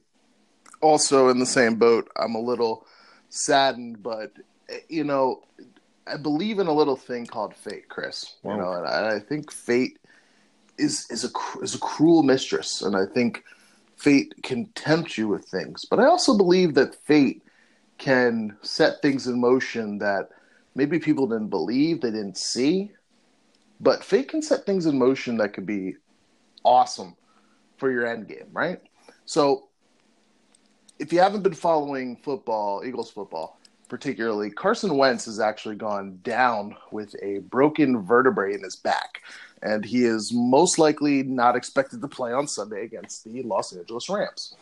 also 0.80 1.28
in 1.28 1.38
the 1.38 1.46
same 1.46 1.76
boat. 1.76 2.10
I'm 2.16 2.34
a 2.34 2.40
little 2.40 2.86
saddened, 3.28 4.02
but 4.02 4.32
you 4.88 5.04
know, 5.04 5.42
I 6.06 6.16
believe 6.16 6.58
in 6.58 6.66
a 6.66 6.72
little 6.72 6.96
thing 6.96 7.26
called 7.26 7.54
fate, 7.54 7.88
Chris. 7.88 8.36
You 8.48 8.50
Wow. 8.50 8.56
know, 8.56 8.72
and 8.74 8.86
I, 8.86 9.16
I 9.16 9.20
think 9.20 9.52
fate 9.52 9.98
is 10.78 11.06
is 11.10 11.24
a 11.24 11.28
is 11.62 11.74
a 11.74 11.78
cruel 11.78 12.22
mistress, 12.22 12.82
and 12.82 12.96
I 12.96 13.06
think 13.06 13.42
fate 13.96 14.34
can 14.42 14.66
tempt 14.74 15.16
you 15.16 15.28
with 15.28 15.46
things. 15.46 15.84
But 15.84 16.00
I 16.00 16.06
also 16.06 16.36
believe 16.36 16.74
that 16.74 16.94
fate 16.94 17.42
can 17.98 18.56
set 18.62 19.00
things 19.02 19.26
in 19.26 19.40
motion 19.40 19.98
that 19.98 20.28
maybe 20.74 20.98
people 20.98 21.26
didn't 21.26 21.48
believe, 21.48 22.00
they 22.00 22.10
didn't 22.10 22.36
see. 22.36 22.90
But 23.80 24.04
fate 24.04 24.28
can 24.28 24.42
set 24.42 24.66
things 24.66 24.86
in 24.86 24.98
motion 24.98 25.36
that 25.38 25.52
could 25.52 25.66
be 25.66 25.96
awesome 26.64 27.16
for 27.76 27.90
your 27.90 28.06
end 28.06 28.28
game, 28.28 28.48
right? 28.52 28.80
So 29.26 29.68
if 30.98 31.12
you 31.12 31.20
haven't 31.20 31.42
been 31.42 31.54
following 31.54 32.16
football, 32.16 32.82
Eagles 32.84 33.10
football, 33.10 33.58
particularly, 33.88 34.50
Carson 34.50 34.96
Wentz 34.96 35.26
has 35.26 35.40
actually 35.40 35.76
gone 35.76 36.18
down 36.22 36.76
with 36.90 37.14
a 37.22 37.38
broken 37.38 38.02
vertebrae 38.02 38.54
in 38.54 38.62
his 38.62 38.76
back, 38.76 39.22
and 39.62 39.84
he 39.84 40.04
is 40.04 40.32
most 40.32 40.78
likely 40.78 41.22
not 41.22 41.56
expected 41.56 42.00
to 42.00 42.08
play 42.08 42.32
on 42.32 42.46
Sunday 42.46 42.84
against 42.84 43.24
the 43.24 43.42
Los 43.42 43.74
Angeles 43.74 44.08
Rams. 44.08 44.54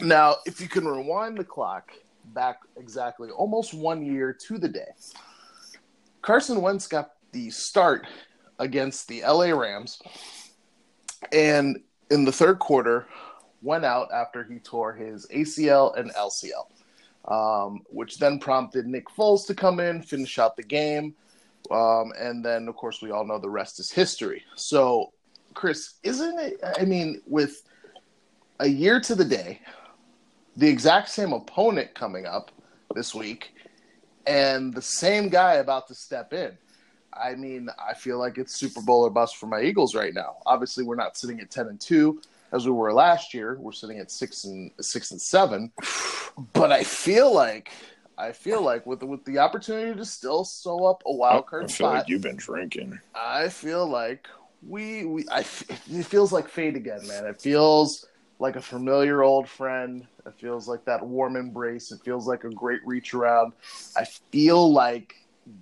Now, 0.00 0.36
if 0.46 0.60
you 0.60 0.68
can 0.68 0.86
rewind 0.86 1.36
the 1.36 1.44
clock 1.44 1.92
back 2.34 2.60
exactly 2.76 3.30
almost 3.30 3.74
one 3.74 4.04
year 4.04 4.32
to 4.32 4.58
the 4.58 4.68
day, 4.68 4.92
Carson 6.22 6.60
Wentz 6.60 6.86
got 6.86 7.12
the 7.32 7.50
start 7.50 8.06
against 8.58 9.08
the 9.08 9.22
LA 9.22 9.50
Rams, 9.50 10.00
and 11.32 11.80
in 12.10 12.24
the 12.24 12.32
third 12.32 12.58
quarter, 12.58 13.06
went 13.62 13.84
out 13.84 14.08
after 14.12 14.44
he 14.44 14.58
tore 14.58 14.92
his 14.92 15.26
ACL 15.34 15.96
and 15.98 16.12
LCL, 16.14 16.66
um, 17.28 17.82
which 17.90 18.18
then 18.18 18.38
prompted 18.38 18.86
Nick 18.86 19.08
Foles 19.08 19.46
to 19.46 19.54
come 19.54 19.80
in, 19.80 20.02
finish 20.02 20.38
out 20.38 20.56
the 20.56 20.62
game. 20.62 21.14
Um, 21.70 22.12
and 22.18 22.44
then, 22.44 22.66
of 22.66 22.76
course, 22.76 23.02
we 23.02 23.10
all 23.10 23.26
know 23.26 23.38
the 23.38 23.50
rest 23.50 23.78
is 23.78 23.90
history. 23.90 24.42
So, 24.56 25.12
Chris, 25.54 25.94
isn't 26.02 26.38
it? 26.38 26.60
I 26.78 26.84
mean, 26.84 27.20
with 27.26 27.62
a 28.60 28.66
year 28.66 29.00
to 29.00 29.14
the 29.14 29.24
day, 29.24 29.60
the 30.56 30.68
exact 30.68 31.10
same 31.10 31.32
opponent 31.32 31.94
coming 31.94 32.26
up 32.26 32.50
this 32.94 33.14
week, 33.14 33.52
and 34.26 34.72
the 34.72 34.82
same 34.82 35.28
guy 35.28 35.54
about 35.54 35.86
to 35.88 35.94
step 35.94 36.32
in. 36.32 36.56
I 37.12 37.34
mean, 37.34 37.68
I 37.78 37.94
feel 37.94 38.18
like 38.18 38.38
it's 38.38 38.54
Super 38.54 38.80
Bowl 38.80 39.02
or 39.02 39.10
bust 39.10 39.36
for 39.36 39.46
my 39.46 39.60
Eagles 39.60 39.94
right 39.94 40.14
now. 40.14 40.36
Obviously, 40.46 40.84
we're 40.84 40.96
not 40.96 41.16
sitting 41.16 41.40
at 41.40 41.50
ten 41.50 41.66
and 41.66 41.80
two 41.80 42.20
as 42.52 42.66
we 42.66 42.72
were 42.72 42.92
last 42.92 43.34
year. 43.34 43.56
We're 43.60 43.72
sitting 43.72 43.98
at 43.98 44.10
six 44.10 44.44
and 44.44 44.70
six 44.80 45.10
and 45.10 45.20
seven, 45.20 45.72
but 46.52 46.72
I 46.72 46.82
feel 46.84 47.32
like 47.34 47.72
I 48.16 48.32
feel 48.32 48.62
like 48.62 48.86
with 48.86 49.02
with 49.02 49.24
the 49.24 49.38
opportunity 49.38 49.96
to 49.96 50.04
still 50.04 50.44
sew 50.44 50.86
up 50.86 51.02
a 51.06 51.12
wild 51.12 51.46
card 51.46 51.64
I 51.64 51.66
feel 51.66 51.74
spot, 51.74 51.94
like 51.94 52.08
you've 52.08 52.22
been 52.22 52.36
drinking. 52.36 52.98
I 53.14 53.48
feel 53.48 53.86
like 53.86 54.26
we 54.66 55.04
we 55.04 55.24
I 55.30 55.40
it 55.40 56.04
feels 56.04 56.32
like 56.32 56.48
fate 56.48 56.76
again, 56.76 57.06
man. 57.06 57.26
It 57.26 57.40
feels 57.40 58.06
like 58.40 58.56
a 58.56 58.62
familiar 58.62 59.22
old 59.22 59.48
friend. 59.48 60.06
It 60.26 60.34
feels 60.38 60.68
like 60.68 60.84
that 60.84 61.04
warm 61.04 61.36
embrace. 61.36 61.90
It 61.92 62.00
feels 62.04 62.26
like 62.26 62.44
a 62.44 62.50
great 62.50 62.80
reach 62.86 63.14
around. 63.14 63.52
I 63.96 64.04
feel 64.04 64.72
like 64.72 65.14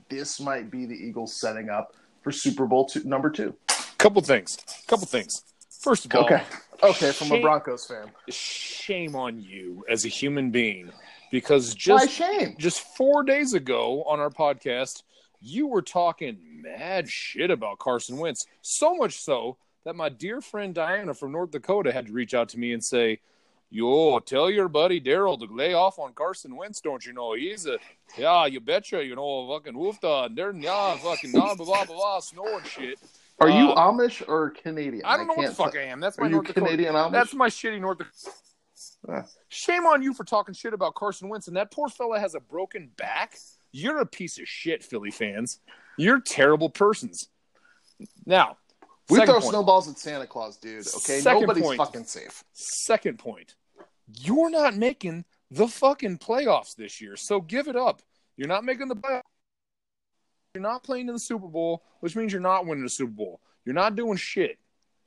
this 0.09 0.41
might 0.41 0.71
be 0.71 0.85
the 0.87 0.95
Eagles 0.95 1.35
setting 1.35 1.69
up 1.71 1.95
for 2.23 2.33
Super 2.33 2.67
Bowl 2.67 2.87
two, 2.87 3.05
number 3.05 3.31
two. 3.31 3.55
Couple 3.99 4.21
things. 4.23 4.59
Couple 4.87 5.07
things. 5.07 5.43
First 5.81 6.05
of 6.07 6.15
all, 6.15 6.25
Okay, 6.25 6.43
okay, 6.83 7.13
from 7.13 7.33
a 7.33 7.41
Broncos 7.41 7.87
fan. 7.87 8.11
shame 8.29 9.15
on 9.17 9.41
you 9.41 9.85
as 9.89 10.05
a 10.05 10.09
human 10.09 10.51
being 10.51 10.91
because 11.31 11.75
just 11.75 12.11
shame? 12.11 12.57
just 12.59 12.81
four 12.97 13.23
days 13.23 13.55
ago 13.55 14.03
on 14.05 14.21
our 14.21 14.31
podcast, 14.31 15.03
you 15.41 15.67
were 15.67 15.83
talking 15.83 16.39
mad 16.63 17.09
shit 17.09 17.51
about 17.51 17.79
Carson 17.79 18.19
Wentz. 18.19 18.47
So 18.63 18.95
much 18.95 19.19
so 19.19 19.57
that 19.85 19.97
my 19.97 20.09
dear 20.09 20.41
friend 20.41 20.75
Diana 20.75 21.15
from 21.15 21.33
North 21.33 21.51
Dakota 21.51 21.93
had 21.93 22.07
to 22.07 22.13
reach 22.13 22.35
out 22.35 22.49
to 22.51 22.59
me 22.59 22.73
and 22.73 22.83
say, 22.83 23.21
Yo, 23.69 24.19
tell 24.21 24.49
your 24.49 24.69
buddy 24.69 25.01
Daryl 25.01 25.39
to 25.39 25.53
lay 25.53 25.75
off 25.75 25.99
on 25.99 26.13
Carson 26.13 26.55
Wentz, 26.55 26.81
don't 26.81 27.05
you 27.05 27.13
know? 27.13 27.35
He's 27.35 27.67
a, 27.67 27.79
yeah, 28.17 28.47
you 28.47 28.61
betcha, 28.61 29.05
you 29.05 29.17
know, 29.17 29.51
a 29.51 29.59
fucking 29.59 29.75
woofda, 29.75 30.27
and 30.27 30.37
they're, 30.39 30.55
yeah, 30.55 30.97
fucking, 30.99 31.33
blah, 31.33 31.57
blah, 31.57 31.67
blah, 31.67 31.85
blah, 31.85 31.97
blah, 31.97 32.21
snow 32.21 32.59
and 32.59 32.67
shit. 32.67 33.01
Are 33.39 33.49
you 33.51 33.71
Uh, 33.71 33.91
Amish 33.93 34.27
or 34.29 34.51
Canadian? 34.51 35.05
I 35.05 35.17
don't 35.17 35.27
know 35.27 35.35
what 35.35 35.47
the 35.49 35.55
fuck 35.55 35.73
tell- 35.73 35.81
I 35.83 35.85
am. 35.87 36.01
That's 36.01 36.19
Are 36.19 36.23
my 36.23 36.27
you 36.29 36.33
North 36.37 36.47
Dakota. 36.47 36.67
Canadian 36.67 36.95
Amish? 36.95 37.13
That's 37.13 37.35
my 37.35 37.49
shitty 37.49 37.81
North 37.81 37.99
Dakota. 37.99 39.29
Shame 39.49 39.87
on 39.87 40.03
you 40.03 40.13
for 40.15 40.25
talking 40.25 40.55
shit 40.55 40.73
about 40.75 40.95
Carson 40.95 41.29
Wentz, 41.29 41.47
and 41.49 41.57
that 41.57 41.71
poor 41.71 41.89
fella 41.89 42.19
has 42.19 42.35
a 42.35 42.41
broken 42.41 42.91
back. 42.97 43.37
You're 43.73 43.99
a 44.01 44.07
piece 44.07 44.39
of 44.39 44.49
shit, 44.49 44.83
Philly 44.83 45.11
fans. 45.11 45.61
You're 45.99 46.21
terrible 46.21 46.71
persons. 46.71 47.29
Now, 48.25 48.59
We 49.09 49.25
throw 49.25 49.35
point. 49.35 49.45
snowballs 49.45 49.89
at 49.89 49.99
Santa 49.99 50.27
Claus, 50.27 50.57
dude. 50.57 50.81
Okay, 50.87 51.21
Second 51.21 51.41
nobody's 51.43 51.63
point. 51.63 51.79
fucking 51.79 52.05
safe. 52.05 52.43
Second 52.53 53.19
point. 53.19 53.55
You're 54.09 54.51
not 54.51 54.75
making 54.75 55.25
the 55.51 55.69
fucking 55.69 56.19
playoffs 56.19 56.75
this 56.75 57.01
year, 57.01 57.17
so 57.17 57.41
give 57.41 57.69
it 57.69 57.77
up. 57.77 58.03
You're 58.37 58.49
not 58.49 58.65
making 58.65 58.89
the 58.89 58.97
playoffs. 58.97 59.23
You're 60.57 60.63
not 60.63 60.83
playing 60.83 61.07
in 61.09 61.13
the 61.13 61.19
Super 61.21 61.49
Bowl, 61.49 61.83
which 62.01 62.17
means 62.17 62.33
you're 62.33 62.41
not 62.41 62.65
winning 62.65 62.83
the 62.83 62.89
Super 62.89 63.13
Bowl. 63.13 63.41
You're 63.67 63.75
not 63.75 63.95
doing 63.95 64.17
shit. 64.17 64.57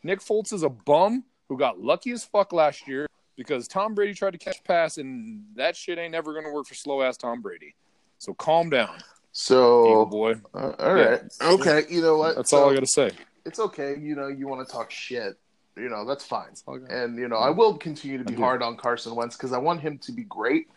Nick 0.04 0.20
Foles 0.20 0.54
is 0.54 0.62
a 0.62 0.70
bum 0.70 1.24
who 1.48 1.58
got 1.58 1.82
lucky 1.82 2.12
as 2.12 2.24
fuck 2.24 2.54
last 2.54 2.88
year 2.88 3.08
because 3.36 3.68
Tom 3.68 3.96
Brady 3.96 4.14
tried 4.14 4.34
to 4.34 4.38
catch 4.38 4.64
pass, 4.64 5.00
and 5.00 5.44
that 5.56 5.76
shit 5.76 5.98
ain't 5.98 6.12
never 6.12 6.34
going 6.34 6.46
to 6.46 6.52
work 6.52 6.68
for 6.68 6.76
slow 6.76 7.02
ass 7.02 7.18
Tom 7.18 7.42
Brady. 7.42 7.74
So 8.20 8.36
calm 8.36 8.70
down, 8.70 8.90
Eagle 8.94 9.02
So, 9.32 10.06
boy. 10.06 10.36
uh, 10.54 10.74
all 10.78 10.94
right, 10.94 11.22
okay. 11.42 11.82
You 11.90 12.04
know 12.04 12.18
what? 12.20 12.36
That's 12.36 12.52
So, 12.52 12.66
all 12.66 12.70
I 12.70 12.76
got 12.76 12.82
to 12.82 12.86
say. 12.86 13.10
It's 13.44 13.60
okay. 13.60 13.98
You 14.00 14.14
know, 14.14 14.28
you 14.28 14.48
want 14.48 14.68
to 14.68 14.72
talk 14.72 14.92
shit. 14.92 15.36
You 15.76 15.90
know, 15.90 16.06
that's 16.06 16.24
fine. 16.26 16.50
And 16.92 17.18
you 17.18 17.28
know, 17.28 17.38
I 17.38 17.50
will 17.50 17.76
continue 17.76 18.20
to 18.20 18.24
be 18.24 18.36
hard 18.36 18.62
on 18.62 18.78
Carson 18.78 19.16
Wentz 19.16 19.36
because 19.36 19.52
I 19.52 19.58
want 19.58 19.82
him 19.82 19.98
to 19.98 20.12
be 20.12 20.26
great. 20.26 20.68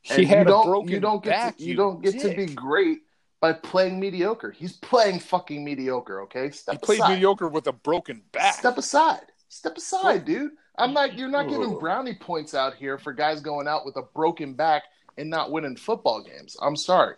He 0.00 0.24
had 0.24 0.36
you 0.38 0.42
a 0.42 0.44
don't, 0.46 0.64
broken 0.66 0.88
you 0.88 1.00
don't 1.00 1.22
get 1.22 1.30
back. 1.30 1.56
to, 1.58 1.62
you, 1.62 1.76
don't 1.76 2.02
get 2.02 2.18
to 2.20 2.34
be 2.34 2.46
great 2.46 3.02
by 3.42 3.52
playing 3.52 3.98
mediocre. 4.00 4.52
He's 4.52 4.74
playing 4.74 5.18
fucking 5.18 5.62
mediocre. 5.62 6.22
Okay, 6.22 6.50
step. 6.52 6.76
He 6.76 6.78
played 6.78 7.00
aside. 7.00 7.14
mediocre 7.14 7.48
with 7.48 7.66
a 7.66 7.72
broken 7.72 8.22
back. 8.30 8.54
Step 8.54 8.78
aside. 8.78 9.26
Step 9.48 9.76
aside, 9.76 10.24
dude. 10.24 10.52
I'm 10.78 10.94
not. 10.94 11.18
You're 11.18 11.28
not 11.28 11.48
giving 11.50 11.78
brownie 11.78 12.14
points 12.14 12.54
out 12.54 12.74
here 12.74 12.96
for 12.96 13.12
guys 13.12 13.40
going 13.40 13.68
out 13.68 13.84
with 13.84 13.96
a 13.96 14.02
broken 14.02 14.54
back 14.54 14.84
and 15.18 15.28
not 15.28 15.50
winning 15.50 15.76
football 15.76 16.22
games. 16.22 16.56
I'm 16.62 16.76
sorry. 16.76 17.16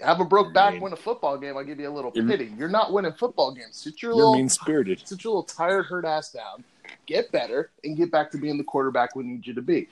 Have 0.00 0.18
a 0.18 0.24
broke 0.24 0.54
back, 0.54 0.72
mean- 0.72 0.82
win 0.82 0.92
a 0.94 0.96
football 0.96 1.36
game. 1.36 1.58
I'll 1.58 1.62
give 1.64 1.78
you 1.78 1.88
a 1.88 1.92
little 1.92 2.10
pity. 2.10 2.50
You're 2.56 2.70
not 2.70 2.90
winning 2.90 3.12
football 3.12 3.52
games. 3.52 3.76
Sit 3.76 4.00
your 4.02 4.12
You're 4.12 4.16
little 4.16 4.34
mean 4.34 4.48
spirited. 4.48 5.06
sit 5.06 5.22
your 5.22 5.32
little 5.34 5.42
tired, 5.42 5.84
hurt 5.84 6.06
ass 6.06 6.32
down, 6.32 6.64
get 7.06 7.30
better, 7.32 7.70
and 7.84 7.96
get 7.96 8.10
back 8.10 8.30
to 8.32 8.38
being 8.38 8.58
the 8.58 8.64
quarterback 8.64 9.14
we 9.16 9.24
need 9.24 9.46
you 9.46 9.54
to 9.54 9.62
be. 9.62 9.88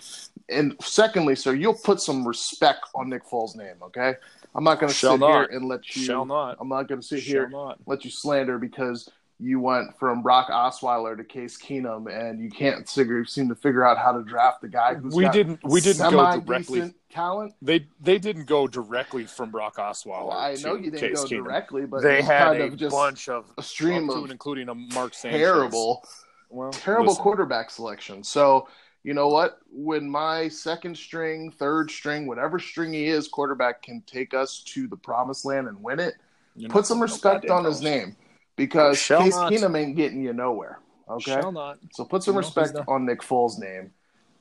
And 0.48 0.74
secondly, 0.80 1.34
sir, 1.34 1.54
you'll 1.54 1.74
put 1.74 2.00
some 2.00 2.26
respect 2.26 2.80
on 2.94 3.08
Nick 3.10 3.24
Foles' 3.26 3.56
name, 3.56 3.76
okay? 3.82 4.14
I'm 4.54 4.64
not 4.64 4.80
going 4.80 4.90
to 4.90 4.94
sit 4.98 5.20
not. 5.20 5.30
here 5.50 5.56
and 5.56 5.68
let 5.68 5.94
you. 5.94 6.02
Shall 6.02 6.24
not. 6.24 6.56
I'm 6.60 6.68
not 6.68 6.88
going 6.88 7.00
to 7.00 7.06
sit 7.06 7.22
Shall 7.22 7.30
here 7.32 7.48
not. 7.48 7.78
let 7.86 8.04
you 8.04 8.10
slander 8.10 8.58
because 8.58 9.08
you 9.40 9.60
went 9.60 9.96
from 10.00 10.20
Brock 10.22 10.48
Osweiler 10.48 11.16
to 11.16 11.22
Case 11.22 11.56
Keenum, 11.56 12.10
and 12.12 12.40
you 12.42 12.50
can't 12.50 12.88
figure, 12.88 13.24
seem 13.24 13.48
to 13.50 13.54
figure 13.54 13.86
out 13.86 13.96
how 13.96 14.10
to 14.10 14.24
draft 14.24 14.62
the 14.62 14.68
guy 14.68 14.94
who's 14.94 15.14
We 15.14 15.28
didn't. 15.28 15.60
We 15.62 15.80
didn't 15.80 16.10
go 16.10 16.40
directly. 16.40 16.92
talent. 17.10 17.54
They 17.62 17.86
they 18.00 18.18
didn't 18.18 18.46
go 18.46 18.66
directly 18.66 19.26
from 19.26 19.50
Brock 19.52 19.76
Osweiler. 19.76 20.26
Well, 20.28 20.32
I 20.32 20.54
know 20.64 20.74
you 20.74 20.90
didn't 20.90 20.98
Case 21.10 21.22
go 21.22 21.24
Keenum. 21.26 21.44
directly, 21.44 21.86
but 21.86 22.02
They 22.02 22.20
had 22.20 22.60
a 22.60 22.70
bunch 22.88 23.28
of 23.28 23.44
a 23.56 23.62
stream 23.62 24.10
of 24.10 24.28
including 24.30 24.68
a 24.70 24.74
Mark 24.74 25.14
Sanchez. 25.14 25.38
terrible. 25.38 26.04
Well, 26.48 26.70
terrible 26.70 27.08
listen, 27.12 27.22
quarterback 27.22 27.70
selection. 27.70 28.24
So, 28.24 28.68
you 29.02 29.14
know 29.14 29.28
what? 29.28 29.58
When 29.70 30.08
my 30.08 30.48
second 30.48 30.96
string, 30.96 31.50
third 31.50 31.90
string, 31.90 32.26
whatever 32.26 32.58
string 32.58 32.92
he 32.92 33.06
is, 33.06 33.28
quarterback 33.28 33.82
can 33.82 34.02
take 34.06 34.34
us 34.34 34.62
to 34.68 34.86
the 34.86 34.96
promised 34.96 35.44
land 35.44 35.68
and 35.68 35.82
win 35.82 36.00
it, 36.00 36.14
you 36.56 36.68
know, 36.68 36.72
put 36.72 36.86
some 36.86 37.00
respect 37.00 37.50
on 37.50 37.64
his 37.64 37.80
name 37.80 38.16
because 38.56 38.98
Shall 38.98 39.22
Case 39.22 39.34
not. 39.34 39.52
Keenum 39.52 39.78
ain't 39.78 39.96
getting 39.96 40.22
you 40.22 40.32
nowhere. 40.32 40.80
Okay? 41.08 41.32
Shall 41.32 41.52
not. 41.52 41.78
So 41.92 42.04
put 42.04 42.22
some 42.22 42.34
No, 42.34 42.40
respect 42.40 42.74
not. 42.74 42.88
on 42.88 43.06
Nick 43.06 43.20
Foles' 43.20 43.58
name. 43.58 43.92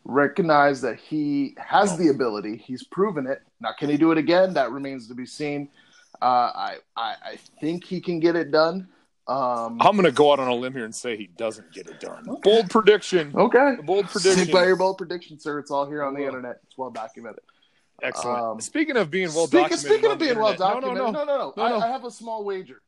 Recognize 0.03 0.81
that 0.81 0.97
he 0.97 1.55
has 1.57 1.91
No. 1.91 1.97
the 1.97 2.09
ability. 2.09 2.57
He's 2.57 2.83
proven 2.83 3.27
it. 3.27 3.41
Now, 3.59 3.73
can 3.77 3.89
he 3.89 3.97
do 3.97 4.11
it 4.11 4.17
again? 4.17 4.53
That 4.53 4.71
remains 4.71 5.07
to 5.07 5.13
be 5.13 5.25
seen. 5.25 5.69
Uh, 6.21 6.25
I, 6.25 6.77
I 6.95 7.15
I 7.23 7.39
think 7.61 7.83
he 7.83 8.01
can 8.01 8.19
get 8.19 8.35
it 8.35 8.51
done. 8.51 8.87
Um, 9.27 9.77
I'm 9.81 9.91
going 9.97 10.03
to 10.05 10.11
go 10.11 10.31
out 10.31 10.39
on 10.39 10.47
a 10.47 10.55
limb 10.55 10.71
here 10.73 10.85
and 10.85 10.95
say 10.95 11.17
he 11.17 11.27
doesn't 11.27 11.73
get 11.73 11.87
it 11.87 11.99
done. 11.99 12.25
Bold 12.43 12.69
prediction. 12.69 13.33
okay. 13.35 13.75
Bold 13.83 14.09
Stick 14.09 14.21
prediction. 14.23 14.53
by 14.53 14.65
your 14.65 14.77
bold 14.77 14.97
prediction, 14.97 15.37
sir. 15.39 15.59
It's 15.59 15.69
all 15.69 15.85
here 15.85 16.03
on 16.03 16.13
the 16.13 16.21
Well. 16.21 16.29
internet. 16.29 16.59
It's 16.65 16.77
well 16.77 16.91
documented. 16.91 17.41
Excellent. 18.01 18.39
Um, 18.41 18.61
speaking 18.61 18.95
of 18.95 19.09
being 19.11 19.27
well 19.33 19.47
speaking, 19.47 19.63
documented, 19.69 19.91
speaking 19.91 20.11
of 20.11 20.19
being 20.19 20.37
well 20.39 20.53
documented, 20.55 20.97
No, 20.97 21.11
no, 21.11 21.11
no, 21.11 21.25
no, 21.25 21.25
no. 21.25 21.53
no. 21.57 21.63
No, 21.63 21.69
no. 21.69 21.75
I, 21.83 21.87
I 21.87 21.91
have 21.91 22.05
a 22.05 22.11
small 22.11 22.45
wager. 22.45 22.81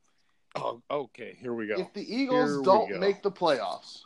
Oh, 0.55 0.81
okay, 0.89 1.35
here 1.41 1.53
we 1.53 1.67
go. 1.67 1.75
If 1.77 1.93
the 1.93 2.01
Eagles 2.15 2.51
Here 2.55 2.61
don't 2.63 2.99
make 2.99 3.21
the 3.21 3.31
playoffs, 3.31 4.01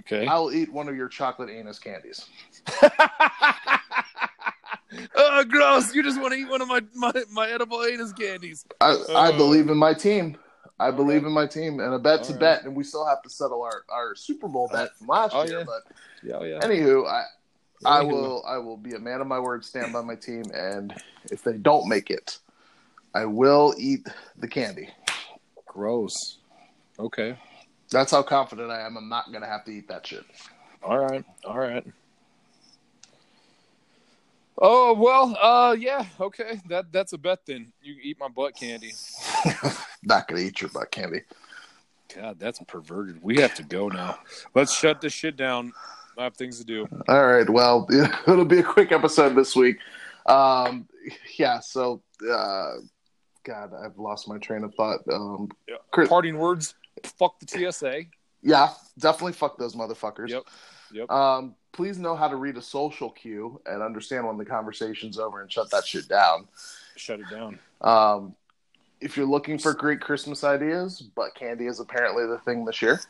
Okay. 0.00 0.26
I'll 0.26 0.50
eat 0.52 0.72
one 0.72 0.88
of 0.88 0.96
your 0.96 1.06
chocolate 1.08 1.48
anus 1.50 1.78
candies. 1.78 2.26
oh, 5.14 5.44
gross! 5.48 5.94
You 5.94 6.02
just 6.02 6.20
want 6.20 6.32
to 6.34 6.38
eat 6.40 6.48
one 6.48 6.60
of 6.62 6.68
my 6.68 6.80
my, 6.94 7.12
my 7.30 7.48
edible 7.48 7.84
anus 7.84 8.12
candies. 8.12 8.64
I, 8.80 8.96
I 9.10 9.28
Uh, 9.28 9.36
believe 9.36 9.68
in 9.68 9.76
my 9.76 9.94
team. 9.94 10.36
I 10.78 10.90
believe 10.90 11.22
right. 11.22 11.28
in 11.28 11.32
my 11.32 11.46
team, 11.46 11.80
and 11.80 11.94
a 11.94 11.98
bet's 11.98 12.28
All 12.28 12.34
a 12.34 12.38
right. 12.38 12.40
bet, 12.40 12.64
and 12.64 12.74
we 12.74 12.82
still 12.82 13.06
have 13.06 13.22
to 13.22 13.30
settle 13.30 13.62
our, 13.62 13.84
our 13.88 14.14
Super 14.16 14.48
Bowl 14.48 14.68
bet 14.72 14.96
from 14.98 15.06
last 15.06 15.34
Oh, 15.34 15.44
year. 15.44 15.60
yeah. 15.60 15.64
But 15.64 15.82
Yeah, 16.22 16.36
oh, 16.40 16.44
yeah. 16.44 16.58
anywho, 16.60 17.06
I 17.06 17.24
I 17.86 18.02
will 18.02 18.44
I 18.46 18.58
will 18.58 18.76
be 18.76 18.94
a 18.94 18.98
man 18.98 19.20
of 19.20 19.26
my 19.26 19.38
word, 19.38 19.64
stand 19.64 19.92
by 19.92 20.02
my 20.02 20.16
team, 20.16 20.44
and 20.52 20.94
if 21.30 21.42
they 21.42 21.56
don't 21.58 21.88
make 21.88 22.10
it, 22.10 22.38
I 23.14 23.24
will 23.26 23.74
eat 23.78 24.06
the 24.38 24.48
candy. 24.48 24.88
Gross. 25.66 26.38
Okay. 26.98 27.36
That's 27.90 28.10
how 28.10 28.22
confident 28.22 28.70
I 28.70 28.84
am. 28.84 28.96
I'm 28.96 29.08
not 29.08 29.32
gonna 29.32 29.46
have 29.46 29.64
to 29.66 29.70
eat 29.70 29.88
that 29.88 30.06
shit. 30.06 30.24
All 30.82 30.98
right. 30.98 31.24
All 31.44 31.58
right. 31.58 31.86
Oh 34.58 34.94
well, 34.94 35.36
uh, 35.40 35.72
yeah, 35.72 36.06
okay. 36.20 36.60
That 36.68 36.92
that's 36.92 37.12
a 37.12 37.18
bet 37.18 37.40
then. 37.46 37.72
You 37.82 37.96
eat 38.02 38.18
my 38.20 38.28
butt 38.28 38.54
candy. 38.56 38.92
Not 40.02 40.28
gonna 40.28 40.42
eat 40.42 40.60
your 40.60 40.70
butt 40.70 40.90
candy. 40.90 41.22
God, 42.14 42.38
that's 42.38 42.60
perverted. 42.68 43.20
We 43.22 43.40
have 43.40 43.54
to 43.56 43.64
go 43.64 43.88
now. 43.88 44.18
Let's 44.54 44.72
shut 44.74 45.00
this 45.00 45.12
shit 45.12 45.36
down. 45.36 45.72
I 46.16 46.24
have 46.24 46.36
things 46.36 46.58
to 46.58 46.64
do. 46.64 46.86
All 47.08 47.26
right. 47.26 47.48
Well, 47.48 47.88
it'll 48.28 48.44
be 48.44 48.60
a 48.60 48.62
quick 48.62 48.92
episode 48.92 49.34
this 49.34 49.56
week. 49.56 49.78
Um, 50.26 50.86
yeah. 51.36 51.58
So, 51.58 52.02
uh, 52.30 52.74
God, 53.42 53.72
I've 53.74 53.98
lost 53.98 54.28
my 54.28 54.38
train 54.38 54.62
of 54.62 54.72
thought. 54.76 55.00
Um, 55.12 55.50
Chris- 55.90 56.08
Parting 56.08 56.38
words. 56.38 56.74
Fuck 57.02 57.40
the 57.40 57.72
TSA. 57.72 58.02
Yeah, 58.44 58.70
definitely 58.98 59.32
fuck 59.32 59.58
those 59.58 59.74
motherfuckers. 59.74 60.28
Yep. 60.28 60.44
Yep. 60.92 61.10
Um, 61.10 61.54
please 61.72 61.98
know 61.98 62.14
how 62.14 62.28
to 62.28 62.36
read 62.36 62.56
a 62.56 62.62
social 62.62 63.10
cue 63.10 63.60
and 63.66 63.82
understand 63.82 64.26
when 64.26 64.38
the 64.38 64.44
conversation's 64.44 65.18
over 65.18 65.42
and 65.42 65.50
shut 65.50 65.70
that 65.70 65.84
shit 65.84 66.08
down. 66.08 66.46
Shut 66.96 67.20
it 67.20 67.26
down. 67.30 67.58
Um, 67.80 68.36
if 69.00 69.16
you're 69.16 69.26
looking 69.26 69.58
for 69.58 69.74
great 69.74 70.00
Christmas 70.00 70.44
ideas, 70.44 71.00
butt 71.00 71.34
candy 71.34 71.66
is 71.66 71.80
apparently 71.80 72.26
the 72.26 72.38
thing 72.38 72.64
this 72.64 72.80
year. 72.80 73.00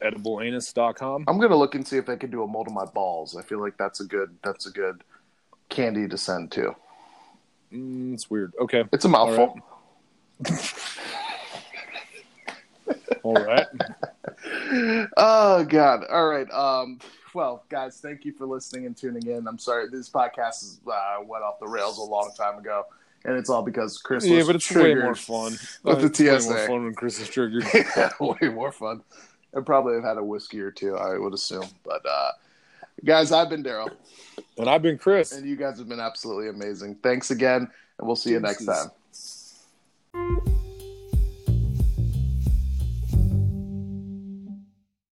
Edibleanus.com. 0.00 1.24
I'm 1.26 1.40
gonna 1.40 1.56
look 1.56 1.74
and 1.74 1.86
see 1.86 1.96
if 1.96 2.06
they 2.06 2.16
can 2.16 2.30
do 2.30 2.42
a 2.42 2.46
mold 2.46 2.68
of 2.68 2.72
my 2.74 2.84
balls. 2.84 3.36
I 3.36 3.42
feel 3.42 3.60
like 3.60 3.76
that's 3.78 4.00
a 4.00 4.04
good 4.04 4.36
that's 4.42 4.66
a 4.66 4.70
good 4.70 5.02
candy 5.70 6.06
to 6.08 6.18
send 6.18 6.52
to. 6.52 6.76
Mm, 7.72 8.14
it's 8.14 8.30
weird. 8.30 8.52
Okay. 8.60 8.84
It's 8.92 9.04
a 9.04 9.08
mouthful. 9.08 9.58
All 13.22 13.34
right. 13.34 13.66
oh 15.16 15.64
God! 15.68 16.04
All 16.10 16.28
right. 16.28 16.50
Um, 16.50 16.98
well, 17.34 17.64
guys, 17.68 17.98
thank 18.00 18.24
you 18.24 18.32
for 18.32 18.46
listening 18.46 18.86
and 18.86 18.96
tuning 18.96 19.26
in. 19.26 19.46
I'm 19.48 19.58
sorry 19.58 19.88
this 19.88 20.08
podcast 20.08 20.62
is, 20.62 20.80
uh, 20.86 21.16
went 21.24 21.42
off 21.42 21.58
the 21.58 21.66
rails 21.66 21.98
a 21.98 22.02
long 22.02 22.30
time 22.36 22.58
ago, 22.58 22.84
and 23.24 23.36
it's 23.36 23.50
all 23.50 23.62
because 23.62 23.98
Chris. 23.98 24.24
yeah, 24.26 24.38
was 24.38 24.46
but 24.46 24.56
it's 24.56 24.74
way 24.74 24.94
more 24.94 25.14
fun. 25.14 25.52
with 25.82 26.00
the 26.00 26.06
It's 26.06 26.20
way 26.20 26.38
TSA. 26.38 26.48
more 26.50 26.66
fun 26.66 26.84
when 26.84 26.94
Chris 26.94 27.20
is 27.20 27.28
triggered. 27.28 27.64
yeah, 27.74 28.10
way 28.20 28.48
more 28.48 28.72
fun. 28.72 29.02
And 29.52 29.64
probably 29.66 29.94
have 29.94 30.04
had 30.04 30.18
a 30.18 30.24
whiskey 30.24 30.60
or 30.60 30.70
two, 30.70 30.96
I 30.96 31.16
would 31.18 31.32
assume. 31.34 31.66
But 31.84 32.04
uh, 32.06 32.30
guys, 33.04 33.30
I've 33.32 33.48
been 33.50 33.62
Daryl, 33.62 33.90
and 34.58 34.68
I've 34.68 34.82
been 34.82 34.98
Chris. 34.98 35.32
and 35.32 35.46
you 35.48 35.56
guys 35.56 35.78
have 35.78 35.88
been 35.88 36.00
absolutely 36.00 36.48
amazing. 36.48 36.96
Thanks 37.02 37.30
again, 37.30 37.68
and 37.98 38.06
we'll 38.06 38.16
see 38.16 38.30
you 38.30 38.40
next 38.40 38.64
time. 38.64 40.53